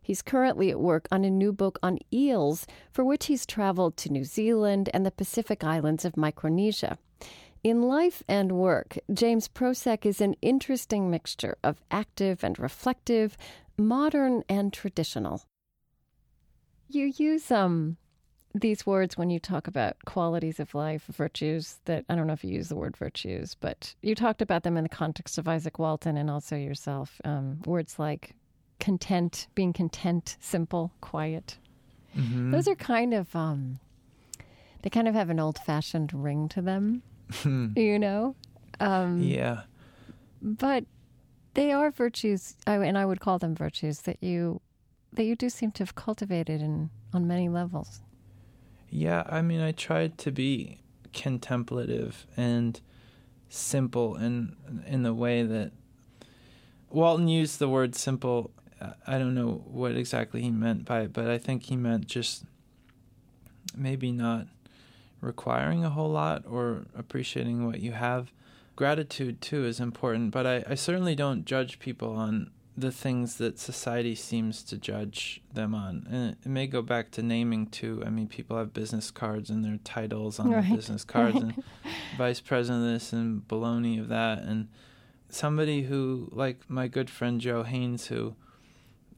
[0.00, 4.12] He's currently at work on a new book on eels, for which he's traveled to
[4.12, 6.96] New Zealand and the Pacific islands of Micronesia.
[7.62, 13.36] In life and work, James Prosek is an interesting mixture of active and reflective,
[13.76, 15.42] modern and traditional.
[16.88, 17.98] You use um
[18.54, 22.42] these words when you talk about qualities of life, virtues that I don't know if
[22.42, 25.78] you use the word virtues, but you talked about them in the context of Izaak
[25.78, 27.20] Walton and also yourself.
[27.24, 28.34] Um, words like
[28.80, 31.58] content, being content, simple, quiet.
[32.16, 32.50] Mm-hmm.
[32.50, 33.78] Those are kind of um,
[34.82, 37.02] they kind of have an old fashioned ring to them.
[37.44, 38.34] You know?
[38.78, 39.62] Um, yeah.
[40.42, 40.84] But
[41.54, 44.60] they are virtues, and I would call them virtues that you
[45.12, 48.00] that you do seem to have cultivated in on many levels.
[48.88, 50.80] Yeah, I mean, I tried to be
[51.12, 52.80] contemplative and
[53.48, 55.72] simple in in the way that
[56.88, 58.52] Walton used the word simple.
[59.06, 62.44] I don't know what exactly he meant by it, but I think he meant just
[63.76, 64.46] maybe not
[65.20, 68.32] requiring a whole lot or appreciating what you have.
[68.76, 73.58] Gratitude, too, is important, but I, I certainly don't judge people on the things that
[73.58, 76.06] society seems to judge them on.
[76.10, 78.02] And it, may go back to naming, too.
[78.06, 80.66] I mean, people have business cards and their titles on right.
[80.66, 81.62] the business cards, and
[82.16, 84.38] vice president of this and baloney of that.
[84.38, 84.68] And
[85.28, 88.34] somebody who, like my good friend Joe Haynes, who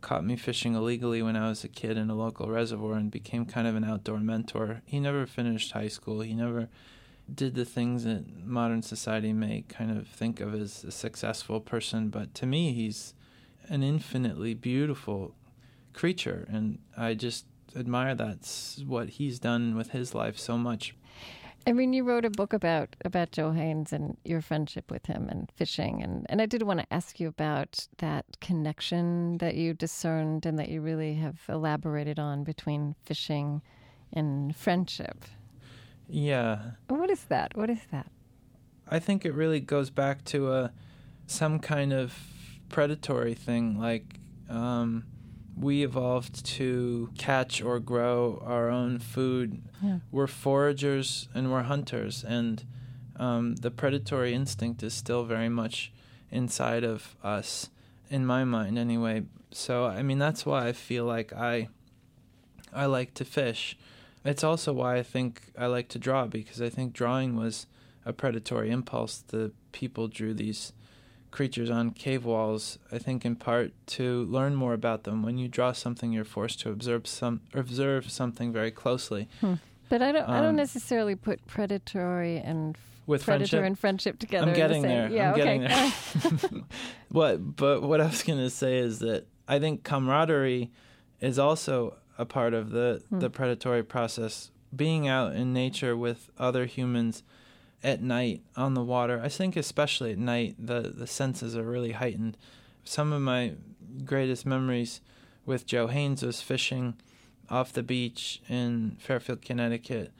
[0.03, 3.47] caught me fishing illegally when I was a kid in a local reservoir and became
[3.47, 4.83] kind of an outdoor mentor.
[4.85, 6.21] He never finished high school.
[6.21, 6.69] He never
[7.33, 12.09] did the things that modern society may kind of think of as a successful person,
[12.09, 13.15] but to me, he's
[13.69, 15.35] an infinitely beautiful
[15.93, 20.95] creature, and I just admire that's what he's done with his life so much.
[21.67, 25.29] I mean, you wrote a book about about Joe Haynes and your friendship with him
[25.29, 29.73] and fishing, and and I did want to ask you about that connection that you
[29.73, 33.63] discerned and that you really have elaborated on between fishing
[34.13, 35.25] and friendship.
[36.09, 36.73] Yeah.
[36.89, 37.57] What is that?
[37.57, 38.11] What is that?
[38.89, 40.73] I think it really goes back to a
[41.27, 42.15] some kind of
[42.69, 44.05] predatory thing, like.
[44.51, 45.05] Um,
[45.57, 49.63] we evolved to catch or grow our own food.
[49.83, 49.99] Yeah.
[50.11, 52.65] We're foragers and we're hunters, and
[53.17, 55.93] um, the predatory instinct is still very much
[56.31, 57.69] inside of us,
[58.11, 59.25] in my mind, anyway.
[59.51, 61.69] So, I mean, that's why I feel like I,
[62.73, 63.77] I like to fish.
[64.25, 67.67] It's also why I think I like to draw because I think drawing was
[68.07, 69.19] a predatory impulse.
[69.19, 70.73] The people drew these
[71.33, 75.23] creatures on cave walls, I think in part to learn more about them.
[75.25, 79.29] When you draw something, you're forced to observe some observe something very closely.
[79.41, 79.55] Hmm.
[79.89, 80.29] But I don't.
[80.29, 83.67] Um, I don't um, necessarily put predatory and with predator friendship?
[83.67, 84.51] and friendship together.
[84.51, 85.11] I'm getting the there.
[85.11, 85.59] Yeah, I'm okay.
[85.59, 86.63] getting there.
[87.11, 87.57] what?
[87.57, 90.71] But what I was going to say is that I think camaraderie
[91.21, 93.19] is also a part of the hmm.
[93.19, 94.51] the predatory process.
[94.75, 97.23] Being out in nature with other humans
[97.85, 99.21] at night on the water.
[99.23, 102.37] I think especially at night the the senses are really heightened.
[102.85, 103.55] Some of my
[104.05, 105.01] greatest memories
[105.45, 106.95] with Joe Haynes was fishing
[107.51, 110.13] off the beach in Fairfield, Connecticut,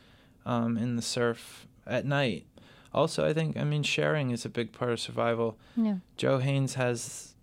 [0.45, 2.47] um, in the surf at night.
[2.93, 5.59] Also, I think I mean sharing is a big part of survival.
[5.77, 5.97] Yeah.
[6.17, 7.35] Joe Haynes has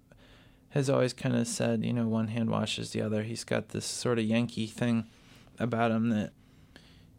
[0.69, 3.23] has always kind of said, you know, one hand washes the other.
[3.23, 5.07] He's got this sort of Yankee thing
[5.57, 6.31] about him that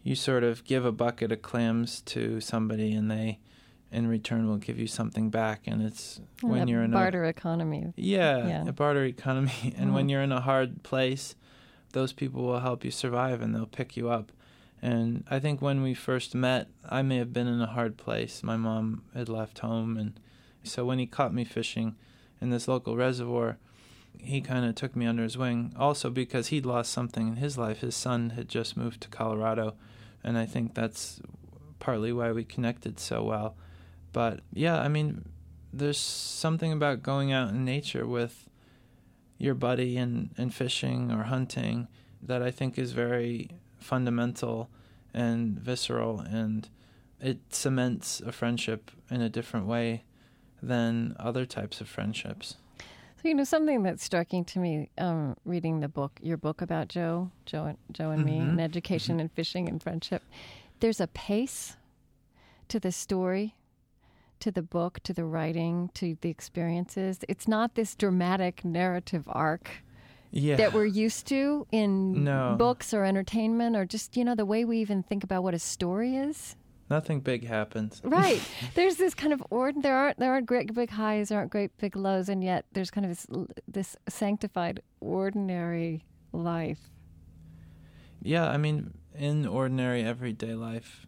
[0.03, 3.39] you sort of give a bucket of clams to somebody and they
[3.93, 7.25] in return will give you something back and it's when you're in barter a barter
[7.25, 7.93] economy.
[7.97, 9.53] Yeah, yeah, a barter economy.
[9.65, 9.95] And mm-hmm.
[9.95, 11.35] when you're in a hard place
[11.93, 14.31] those people will help you survive and they'll pick you up.
[14.81, 18.43] And i think when we first met i may have been in a hard place.
[18.43, 20.19] My mom had left home and
[20.63, 21.97] so when he caught me fishing
[22.41, 23.59] in this local reservoir
[24.19, 25.73] he kind of took me under his wing.
[25.77, 27.81] Also because he'd lost something in his life.
[27.81, 29.75] His son had just moved to colorado
[30.23, 31.21] and I think that's
[31.79, 33.57] partly why we connected so well.
[34.13, 35.29] But yeah, I mean,
[35.73, 38.49] there's something about going out in nature with
[39.39, 41.89] your buddy and, in fishing or hunting
[42.23, 44.69] that I think is very fundamental
[45.15, 46.69] and visceral and
[47.21, 50.05] it cements a friendship in a different way
[50.63, 52.57] than other types of friendships.
[53.21, 56.89] So you know something that's striking to me, um, reading the book, your book about
[56.89, 58.31] Joe, Joe, and, Joe and mm-hmm.
[58.31, 59.21] me, and education mm-hmm.
[59.21, 60.23] and fishing and friendship.
[60.81, 61.77] There's a pace
[62.69, 63.57] to the story,
[64.39, 67.19] to the book, to the writing, to the experiences.
[67.29, 69.71] It's not this dramatic narrative arc
[70.31, 70.57] yeah.
[70.57, 72.55] that we're used to in no.
[72.59, 75.59] books or entertainment, or just you know the way we even think about what a
[75.59, 76.57] story is.
[76.91, 78.03] Nothing big happens.
[78.03, 78.43] Right.
[78.75, 79.81] there's this kind of ord.
[79.81, 81.29] There aren't there aren't great big highs.
[81.29, 83.27] There aren't great big lows, and yet there's kind of this
[83.69, 86.91] this sanctified ordinary life.
[88.21, 91.07] Yeah, I mean, in ordinary everyday life,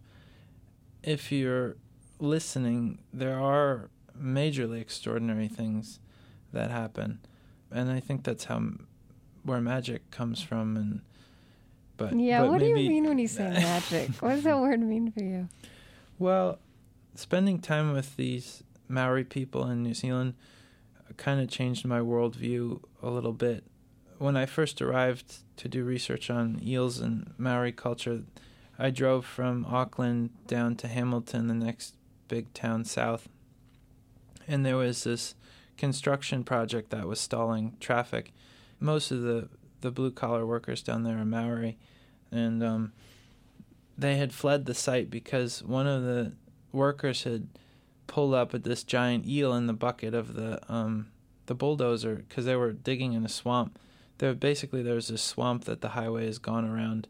[1.03, 1.75] if you're
[2.17, 5.99] listening, there are majorly extraordinary things
[6.53, 7.19] that happen,
[7.69, 8.61] and I think that's how
[9.43, 10.77] where magic comes from.
[10.77, 11.01] And
[11.97, 14.11] but yeah, but what maybe, do you mean when you say magic?
[14.21, 15.49] what does that word mean for you?
[16.23, 16.59] Well,
[17.15, 20.35] spending time with these Maori people in New Zealand
[21.17, 23.65] kind of changed my worldview a little bit.
[24.19, 28.21] When I first arrived to do research on eels and Maori culture,
[28.79, 31.97] I drove from Auckland down to Hamilton, the next
[32.29, 33.27] big town south,
[34.47, 35.35] and there was this
[35.75, 38.31] construction project that was stalling traffic.
[38.79, 39.49] Most of the
[39.81, 41.77] the blue collar workers down there are Maori,
[42.31, 42.93] and um,
[43.97, 46.33] they had fled the site because one of the
[46.71, 47.47] workers had
[48.07, 51.07] pulled up at this giant eel in the bucket of the um,
[51.45, 53.77] the bulldozer because they were digging in a swamp.
[54.17, 57.07] There basically there's this swamp that the highway has gone around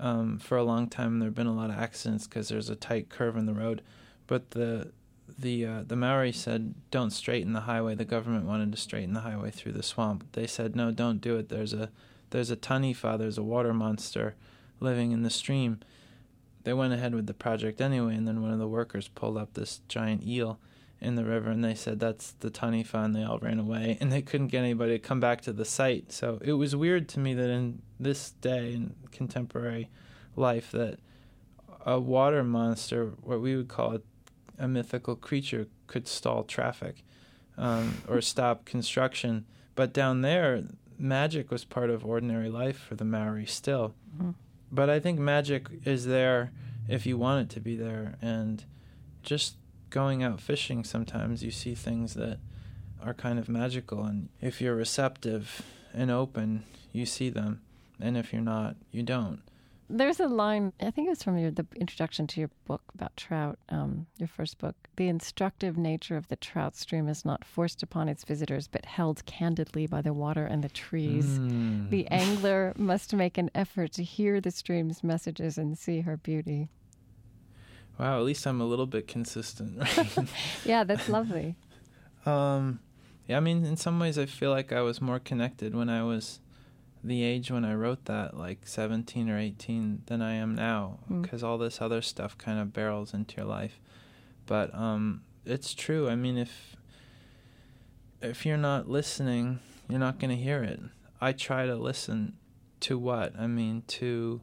[0.00, 1.18] um, for a long time.
[1.18, 3.82] There have been a lot of accidents because there's a tight curve in the road,
[4.26, 4.92] but the
[5.38, 7.94] the uh, the Maori said don't straighten the highway.
[7.94, 10.24] The government wanted to straighten the highway through the swamp.
[10.32, 11.48] They said no, don't do it.
[11.48, 11.90] There's a
[12.30, 14.34] there's a taniwha, there's a water monster
[14.80, 15.80] living in the stream
[16.64, 19.54] they went ahead with the project anyway, and then one of the workers pulled up
[19.54, 20.58] this giant eel
[21.00, 24.10] in the river, and they said that's the taniwha, and they all ran away, and
[24.10, 26.10] they couldn't get anybody to come back to the site.
[26.10, 29.90] So it was weird to me that in this day in contemporary
[30.36, 30.98] life that
[31.84, 34.00] a water monster, what we would call a,
[34.58, 37.04] a mythical creature, could stall traffic
[37.58, 39.44] um, or stop construction.
[39.74, 40.64] But down there,
[40.98, 43.94] magic was part of ordinary life for the Maori still.
[44.16, 44.30] Mm-hmm
[44.74, 46.50] but I think magic is there
[46.88, 48.16] if you want it to be there.
[48.20, 48.64] And
[49.22, 49.56] just
[49.90, 52.38] going out fishing, sometimes you see things that
[53.02, 54.04] are kind of magical.
[54.04, 55.62] And if you're receptive
[55.92, 57.62] and open, you see them.
[58.00, 59.40] And if you're not, you don't.
[59.90, 63.16] There's a line, I think it was from your, the introduction to your book about
[63.16, 64.74] trout, um, your first book.
[64.96, 69.24] The instructive nature of the trout stream is not forced upon its visitors, but held
[69.26, 71.38] candidly by the water and the trees.
[71.38, 71.90] Mm.
[71.90, 76.68] The angler must make an effort to hear the stream's messages and see her beauty.
[77.98, 79.82] Wow, at least I'm a little bit consistent.
[80.64, 81.56] yeah, that's lovely.
[82.26, 82.80] Um,
[83.28, 86.02] yeah, I mean, in some ways, I feel like I was more connected when I
[86.02, 86.40] was
[87.04, 91.42] the age when I wrote that, like 17 or 18, than I am now, because
[91.42, 91.46] mm.
[91.46, 93.78] all this other stuff kind of barrels into your life.
[94.46, 96.08] But um, it's true.
[96.08, 96.76] I mean, if
[98.22, 100.80] if you're not listening, you're not going to hear it.
[101.20, 102.34] I try to listen
[102.80, 103.38] to what?
[103.38, 104.40] I mean, to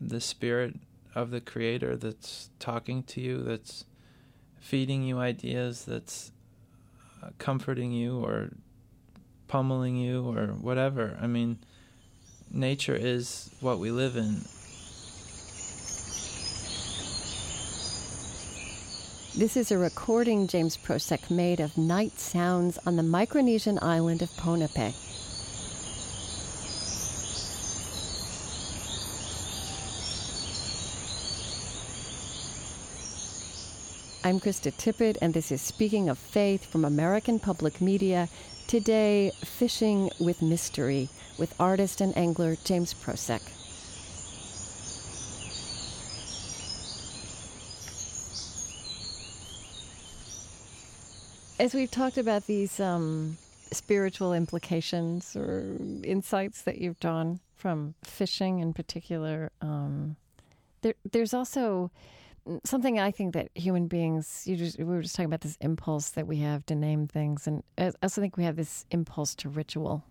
[0.00, 0.76] the spirit
[1.14, 3.84] of the creator that's talking to you, that's
[4.60, 6.32] feeding you ideas, that's
[7.22, 8.50] uh, comforting you or
[9.46, 11.18] pummeling you or whatever.
[11.20, 11.58] I mean,
[12.54, 14.44] nature is what we live in.
[19.34, 24.28] This is a recording James Prosek made of night sounds on the Micronesian island of
[24.32, 24.94] Ponape.
[34.24, 38.28] I'm Krista Tippett, and this is Speaking of Faith from American Public Media.
[38.68, 41.08] Today, Fishing with Mystery
[41.38, 43.42] with artist and angler James Prosek.
[51.58, 53.36] As we've talked about these um,
[53.70, 60.16] spiritual implications or insights that you've drawn from fishing in particular, um,
[60.80, 61.90] there, there's also
[62.64, 66.26] something I think that human beings, just, we were just talking about this impulse that
[66.26, 70.02] we have to name things, and I also think we have this impulse to ritual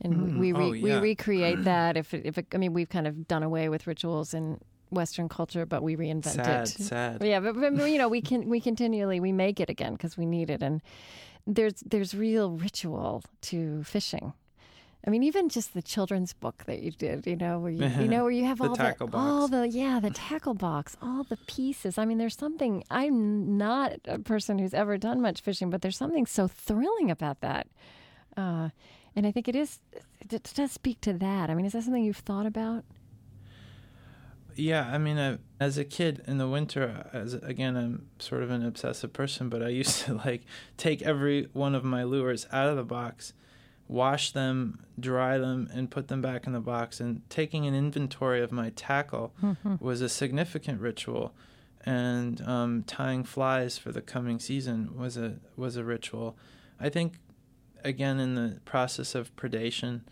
[0.00, 0.38] and mm.
[0.38, 0.82] we re- oh, yeah.
[0.82, 1.96] we recreate that.
[1.96, 5.28] If it, if it, I mean, we've kind of done away with rituals in Western
[5.28, 6.68] culture, but we reinvent sad, it.
[6.68, 10.16] Sad, Yeah, but, but you know, we can we continually we make it again because
[10.16, 10.82] we need it, and
[11.46, 14.32] there's there's real ritual to fishing.
[15.06, 18.08] I mean, even just the children's book that you did, you know, where you, you
[18.08, 19.14] know, where you have The all the, box.
[19.14, 21.96] all the, yeah, the tackle box, all the pieces.
[21.96, 22.84] I mean, there's something.
[22.90, 27.40] I'm not a person who's ever done much fishing, but there's something so thrilling about
[27.40, 27.66] that.
[28.36, 28.68] Uh,
[29.16, 29.78] and I think it is.
[30.20, 31.50] It does speak to that.
[31.50, 32.84] I mean, is that something you've thought about?
[34.56, 38.50] Yeah, I mean, I, as a kid in the winter, as again, I'm sort of
[38.50, 40.42] an obsessive person, but I used to like
[40.76, 43.32] take every one of my lures out of the box,
[43.88, 47.00] wash them, dry them, and put them back in the box.
[47.00, 49.32] And taking an inventory of my tackle
[49.80, 51.34] was a significant ritual,
[51.84, 56.36] and um, tying flies for the coming season was a was a ritual.
[56.78, 57.18] I think,
[57.84, 60.02] again, in the process of predation,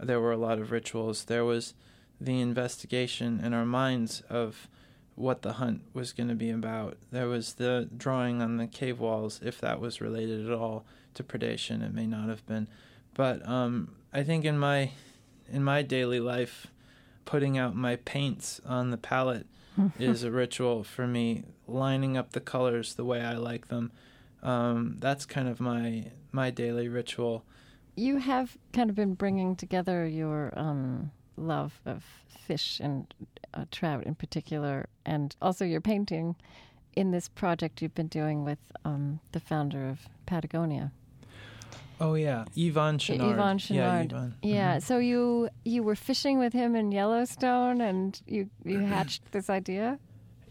[0.00, 1.24] there were a lot of rituals.
[1.24, 1.74] There was
[2.20, 4.68] the investigation in our minds of
[5.14, 6.98] what the hunt was going to be about.
[7.10, 11.24] There was the drawing on the cave walls, if that was related at all to
[11.24, 11.82] predation.
[11.82, 12.68] It may not have been,
[13.14, 14.90] but um, I think in my
[15.48, 16.66] in my daily life,
[17.24, 19.46] putting out my paints on the palette
[19.98, 21.44] is a ritual for me.
[21.66, 23.90] Lining up the colors the way I like them.
[24.46, 27.44] Um, that's kind of my my daily ritual.
[27.96, 33.12] You have kind of been bringing together your um, love of fish and
[33.54, 36.36] uh, trout in particular, and also your painting
[36.94, 40.92] in this project you've been doing with um, the founder of Patagonia,
[42.00, 43.36] Oh yeah, Yvon Chouinard.
[43.36, 44.12] Yvon Yeah, Chouinard.
[44.12, 44.32] Yvon.
[44.42, 44.76] Yeah.
[44.76, 44.82] Mhm.
[44.82, 49.98] So you you were fishing with him in Yellowstone, and you you hatched this idea,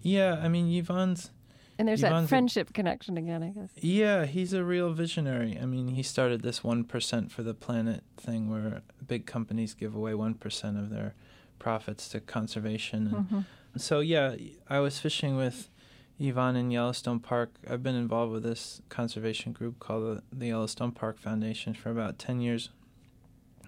[0.02, 1.32] Yeah, I mean Yvon's.
[1.78, 3.70] And there's that Yvon's a- friendship connection again, I guess.
[3.76, 5.58] Yeah, he's a real visionary.
[5.62, 9.94] I mean, he started this one percent for the planet thing, where big companies give
[9.96, 11.16] away one percent of their
[11.60, 13.08] profits to conservation.
[13.08, 13.40] And hmm
[13.78, 14.36] so yeah,
[14.70, 15.70] I was fishing with
[16.18, 17.56] Yvon in Yellowstone Park.
[17.70, 22.18] I've been involved with this conservation group called the, the Yellowstone Park Foundation for about
[22.18, 22.70] ten years,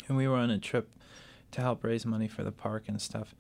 [0.08, 0.90] and we were on a trip
[1.52, 3.36] to help raise money for the park and stuff,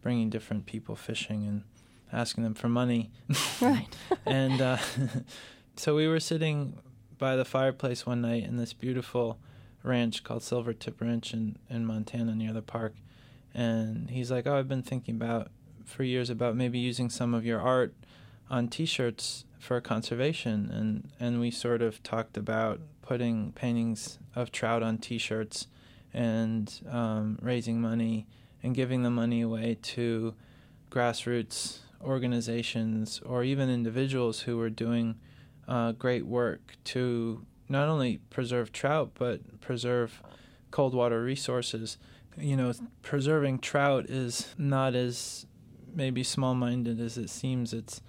[0.00, 1.64] bringing different people fishing and
[2.12, 3.10] asking them for money.
[3.60, 3.88] Right.
[4.26, 4.78] and uh,
[5.76, 6.78] so we were sitting
[7.18, 9.38] by the fireplace one night in this beautiful
[9.82, 12.94] ranch called Silvertip Ranch in, in Montana near the park.
[13.52, 15.50] And he's like, Oh, I've been thinking about
[15.84, 17.94] for years about maybe using some of your art
[18.50, 20.70] on t shirts for conservation.
[20.70, 25.66] And, and we sort of talked about putting paintings of trout on t shirts
[26.14, 28.26] and um, raising money
[28.62, 30.34] and giving the money away to
[30.90, 35.16] grassroots organizations or even individuals who were doing
[35.66, 40.22] uh, great work to not only preserve trout but preserve
[40.70, 41.98] cold water resources.
[42.36, 42.72] You know,
[43.02, 45.46] preserving trout is not as
[45.94, 47.72] maybe small-minded as it seems.
[47.72, 48.00] It's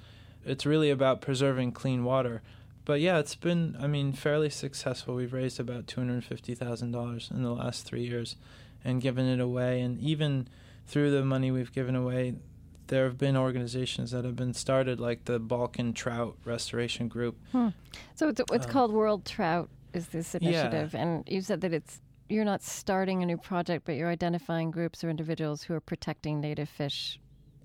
[0.45, 2.41] it's really about preserving clean water.
[2.85, 5.15] But yeah, it's been I mean fairly successful.
[5.15, 8.35] We've raised about two hundred fifty thousand dollars in the last three years,
[8.83, 9.81] and given it away.
[9.81, 10.47] And even
[10.85, 12.35] through the money we've given away,
[12.89, 17.37] there have been organizations that have been started, like the Balkan Trout Restoration Group.
[18.15, 20.41] So it's, it's Um, called World Trout is this Yeah.
[20.41, 24.69] initiative, and you said that it's you're not starting a new project, but you're identifying
[24.69, 27.19] groups or individuals who are protecting native fish,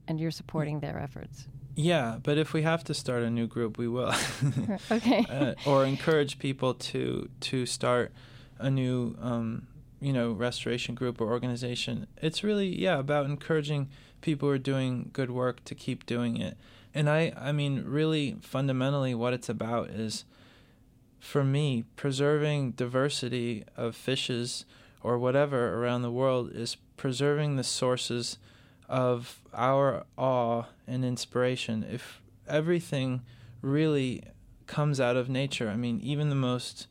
[0.08, 1.48] and you're supporting their efforts.
[1.76, 4.14] Yeah, but if we have to start a new group, we will,
[4.90, 5.26] Okay.
[5.28, 8.12] uh, or encourage people to to start
[8.58, 9.66] a new, um,
[10.00, 12.06] you know, restoration group or organization.
[12.22, 13.88] It's really yeah about encouraging
[14.24, 16.56] people are doing good work to keep doing it.
[16.94, 20.24] And I, I mean, really fundamentally, what it's about is,
[21.20, 24.64] for me, preserving diversity of fishes
[25.02, 28.38] or whatever around the world is preserving the sources
[28.88, 31.84] of our awe and inspiration.
[31.84, 33.20] If everything
[33.60, 34.22] really
[34.66, 36.86] comes out of nature, I mean, even the most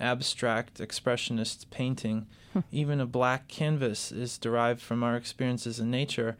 [0.00, 2.60] abstract expressionist painting, hmm.
[2.72, 6.38] even a black canvas is derived from our experiences in nature.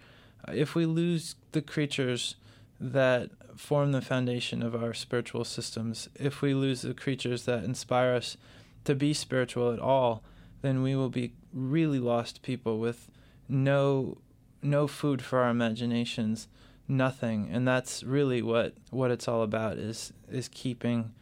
[0.55, 2.37] If we lose the creatures
[2.81, 8.15] that form the foundation of our spiritual systems, if we lose the creatures that inspire
[8.15, 8.37] us
[8.85, 10.23] to be spiritual at all,
[10.63, 13.11] then we will be really lost people with
[13.49, 14.19] no
[14.63, 16.47] no food for our imaginations,
[16.87, 17.49] nothing.
[17.51, 21.13] And that's really what what it's all about is is keeping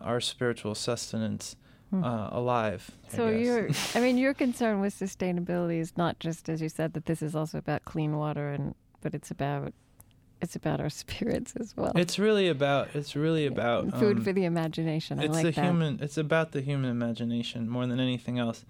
[0.00, 1.56] our spiritual sustenance
[2.04, 2.90] uh, alive.
[3.08, 7.06] So you're, I mean, your concern with sustainability is not just, as you said, that
[7.06, 9.72] this is also about clean water, and but it's about
[10.40, 11.92] it's about our spirits as well.
[11.94, 15.18] It's really about it's really about And food um, for the imagination.
[15.20, 15.64] I it's like the that.
[15.64, 18.64] human it's about the human imagination more than anything else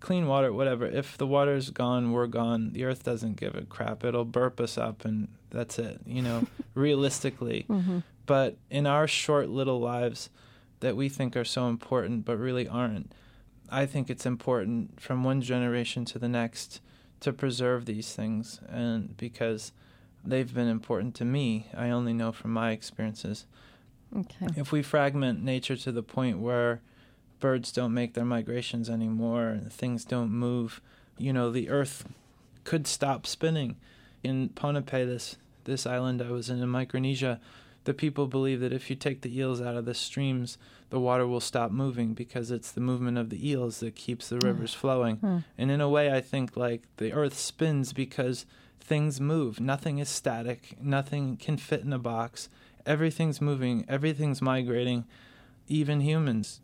[0.00, 4.02] clean water whatever if the water's gone we're gone the earth doesn't give a crap
[4.04, 9.48] it'll burp us up and that's it you know realistically hmm but in our short
[9.48, 10.28] little lives
[10.82, 13.10] that we think are so important but really aren't
[13.72, 16.82] I think it's important from one generation to the next
[17.20, 19.72] to preserve these things, and because
[20.22, 23.46] they've been important to me, I only know from my experiences.
[24.14, 24.48] Okay.
[24.56, 26.82] If we fragment nature to the point where
[27.40, 30.82] birds don't make their migrations anymore and things don't move,
[31.16, 32.04] you know, the earth
[32.64, 33.76] could stop spinning.
[34.22, 37.40] In Ponape, this this island I was in in Micronesia,
[37.84, 40.58] the people believe that if you take the eels out of the streams,
[40.90, 44.38] the water will stop moving because it's the movement of the eels that keeps the
[44.44, 45.16] rivers flowing.
[45.18, 45.44] Mm.
[45.58, 48.46] And in a way, I think like the earth spins because
[48.78, 49.60] things move.
[49.60, 50.76] Nothing is static.
[50.80, 52.48] Nothing can fit in a box.
[52.84, 53.84] Everything's moving.
[53.88, 55.04] Everything's migrating.
[55.68, 56.60] Even humans.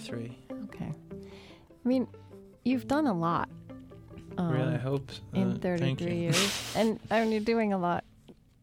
[0.00, 0.38] 43.
[0.64, 0.92] Okay.
[1.14, 2.08] I mean,
[2.64, 3.48] you've done a lot.
[4.38, 5.20] Um, really, I hope so.
[5.34, 8.04] in 33 years, and I mean, you're doing a lot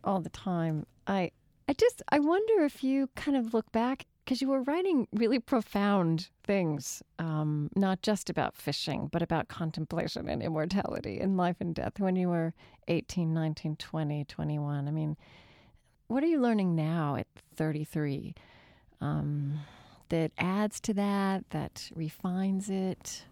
[0.03, 0.85] all the time.
[1.05, 1.31] I,
[1.67, 5.39] I just, I wonder if you kind of look back because you were writing really
[5.39, 11.75] profound things, um, not just about fishing, but about contemplation and immortality and life and
[11.75, 12.53] death when you were
[12.87, 14.87] 18, 19, 20, 21.
[14.87, 15.17] I mean,
[16.07, 18.33] what are you learning now at 33?
[19.01, 19.59] Um,
[20.09, 23.23] that adds to that, that refines it?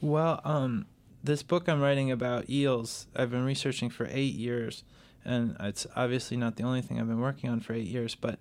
[0.00, 0.86] Well, um,
[1.22, 4.84] this book I'm writing about eels, I've been researching for eight years,
[5.24, 8.38] and it's obviously not the only thing I've been working on for eight years, but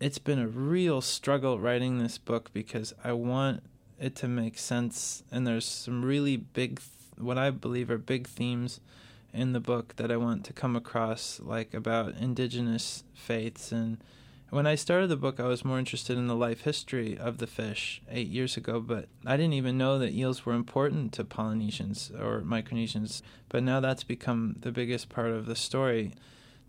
[0.00, 3.62] it's been a real struggle writing this book because I want
[4.00, 6.80] it to make sense, and there's some really big,
[7.16, 8.80] what I believe are big themes
[9.32, 13.98] in the book that I want to come across, like about indigenous faiths and
[14.52, 17.46] when I started the book, I was more interested in the life history of the
[17.46, 22.10] fish eight years ago, but I didn't even know that eels were important to Polynesians
[22.10, 23.22] or Micronesians.
[23.48, 26.12] But now that's become the biggest part of the story.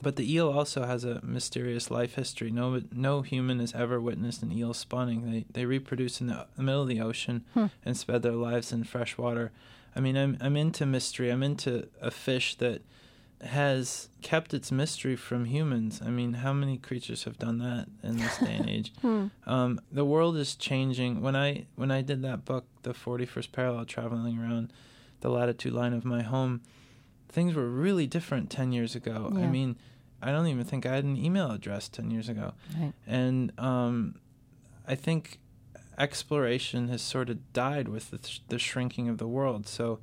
[0.02, 2.52] But the eel also has a mysterious life history.
[2.52, 5.30] No, no human has ever witnessed an eel spawning.
[5.30, 7.66] They they reproduce in the middle of the ocean Hmm.
[7.86, 9.52] and spend their lives in fresh water.
[9.96, 11.30] I mean, I'm I'm into mystery.
[11.32, 12.82] I'm into a fish that
[13.44, 16.02] has kept its mystery from humans.
[16.06, 18.94] I mean, how many creatures have done that in this day and age?
[19.02, 19.28] Hmm.
[19.46, 21.22] Um, the world is changing.
[21.22, 24.72] When I when I did that book, the Forty First Parallel, traveling around
[25.22, 26.62] the latitude line of my home,
[27.30, 29.32] things were really different ten years ago.
[29.36, 29.78] I mean,
[30.22, 32.94] I don't even think I had an email address ten years ago, Right.
[33.06, 34.16] and um,
[34.88, 35.40] I think
[35.98, 38.20] exploration has sort of died with the,
[38.50, 39.68] the shrinking of the world.
[39.68, 40.00] So,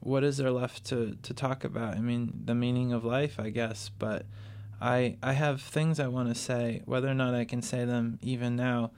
[0.00, 1.96] what is there left to, to talk about?
[1.96, 4.26] I mean, the meaning of life, I guess, but
[4.80, 6.82] I I have things I want to say.
[6.84, 8.92] Whether or not I can say them even now,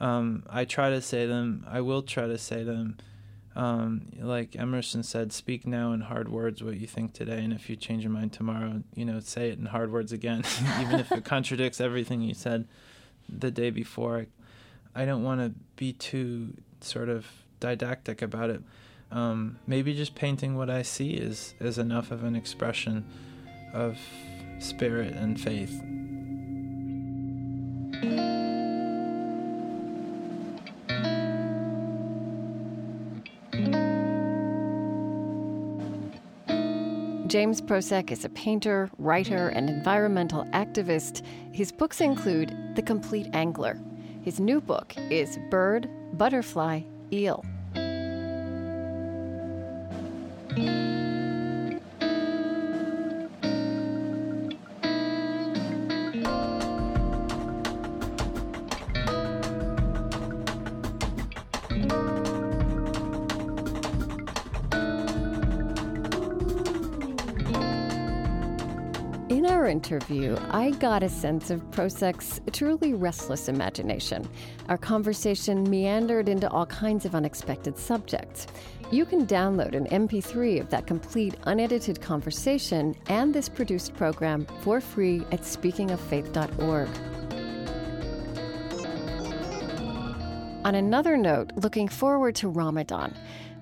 [0.00, 1.64] um, I try to say them.
[1.68, 2.96] I will try to say them.
[3.54, 7.70] Um, like Emerson said, "Speak now in hard words what you think today, and if
[7.70, 10.42] you change your mind tomorrow, you know, say it in hard words again,
[10.80, 12.66] even if it contradicts everything you said
[13.28, 14.26] the day before."
[14.94, 17.26] I don't want to be too sort of
[17.60, 18.62] didactic about it.
[19.10, 23.04] Um, maybe just painting what I see is is enough of an expression
[23.72, 23.98] of
[24.58, 25.82] spirit and faith.
[37.28, 41.22] James Prosek is a painter, writer, and environmental activist.
[41.52, 43.78] His books include The Complete Angler.
[44.22, 46.82] His new book is Bird, Butterfly,
[47.12, 47.44] Eel.
[50.56, 50.85] In
[69.86, 74.28] interview, I got a sense of Prosek's truly restless imagination.
[74.68, 78.48] Our conversation meandered into all kinds of unexpected subjects.
[78.90, 84.80] You can download an MP3 of that complete, unedited conversation and this produced program for
[84.80, 86.88] free at speakingoffaith.org.
[90.64, 93.14] On another note, looking forward to Ramadan,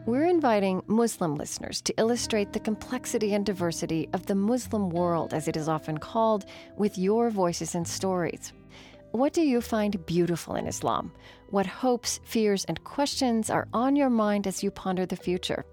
[0.06, 5.48] we're inviting Muslim listeners to illustrate the complexity and diversity of the Muslim world, as
[5.48, 6.44] it is often called,
[6.76, 8.52] with your voices and stories.
[9.12, 11.12] What do you find beautiful in Islam?
[11.50, 15.64] What hopes, fears, and questions are on your mind as you ponder the future?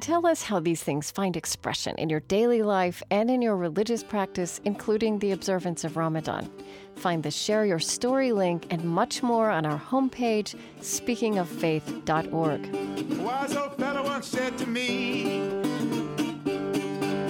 [0.00, 4.04] Tell us how these things find expression in your daily life and in your religious
[4.04, 6.48] practice, including the observance of Ramadan.
[6.94, 12.74] Find the Share Your Story link and much more on our homepage, speakingoffaith.org.
[12.74, 15.50] A wise old fellow once said to me,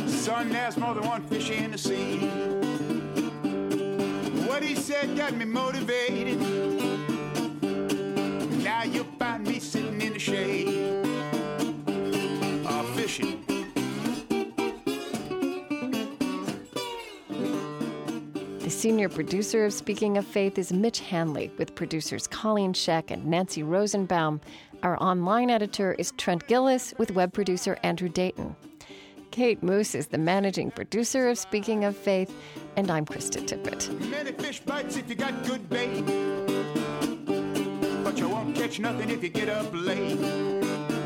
[0.06, 2.18] Son, there's more than one fish in the sea.
[4.46, 6.38] What he said got me motivated.
[8.62, 11.07] Now you'll find me sitting in the shade,
[18.78, 23.64] senior producer of Speaking of Faith is Mitch Hanley, with producers Colleen Scheck and Nancy
[23.64, 24.40] Rosenbaum.
[24.84, 28.54] Our online editor is Trent Gillis, with web producer Andrew Dayton.
[29.32, 32.32] Kate Moose is the managing producer of Speaking of Faith,
[32.76, 33.90] and I'm Krista Tippett.
[34.10, 36.02] Many fish bites if you got good bait,
[38.04, 40.97] but you won't catch nothing if you get up late.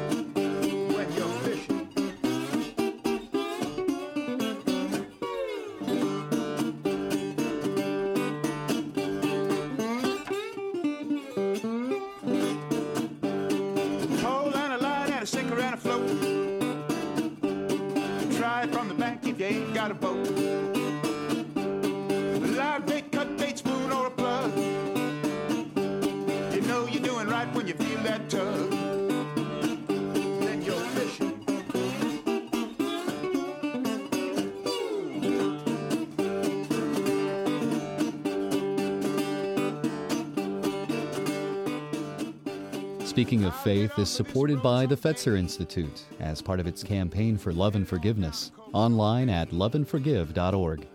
[19.43, 20.29] You ain't got a boat.
[22.57, 24.57] Live cut spoon, or a plug.
[26.55, 28.71] You know you're doing right when you feel that tug.
[43.05, 47.53] Speaking of Faith is supported by the Fetzer Institute as part of its campaign for
[47.53, 48.53] love and forgiveness.
[48.73, 50.87] Online at loveandforgive.org.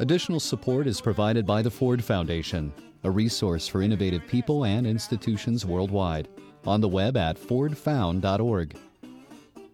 [0.00, 2.72] Additional support is provided by the Ford Foundation,
[3.04, 6.28] a resource for innovative people and institutions worldwide.
[6.66, 8.76] On the web at fordfound.org.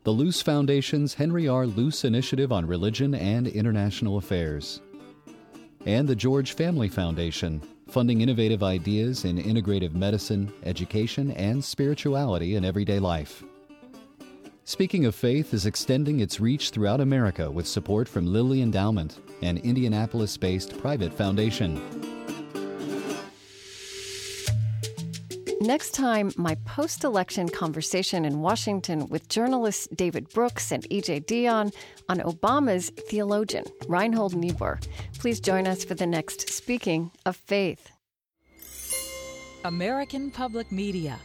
[0.02, 1.66] The Luce Foundation's Henry R.
[1.66, 4.80] Luce Initiative on Religion and International Affairs.
[5.86, 12.64] And the George Family Foundation, funding innovative ideas in integrative medicine, education, and spirituality in
[12.64, 13.42] everyday life.
[14.70, 19.58] Speaking of Faith is extending its reach throughout America with support from Lilly Endowment, an
[19.58, 21.74] Indianapolis based private foundation.
[25.60, 31.74] Next time, my post election conversation in Washington with journalists David Brooks and EJ Dionne
[32.08, 34.78] on Obama's theologian, Reinhold Niebuhr.
[35.18, 37.90] Please join us for the next Speaking of Faith.
[39.64, 41.18] American Public Media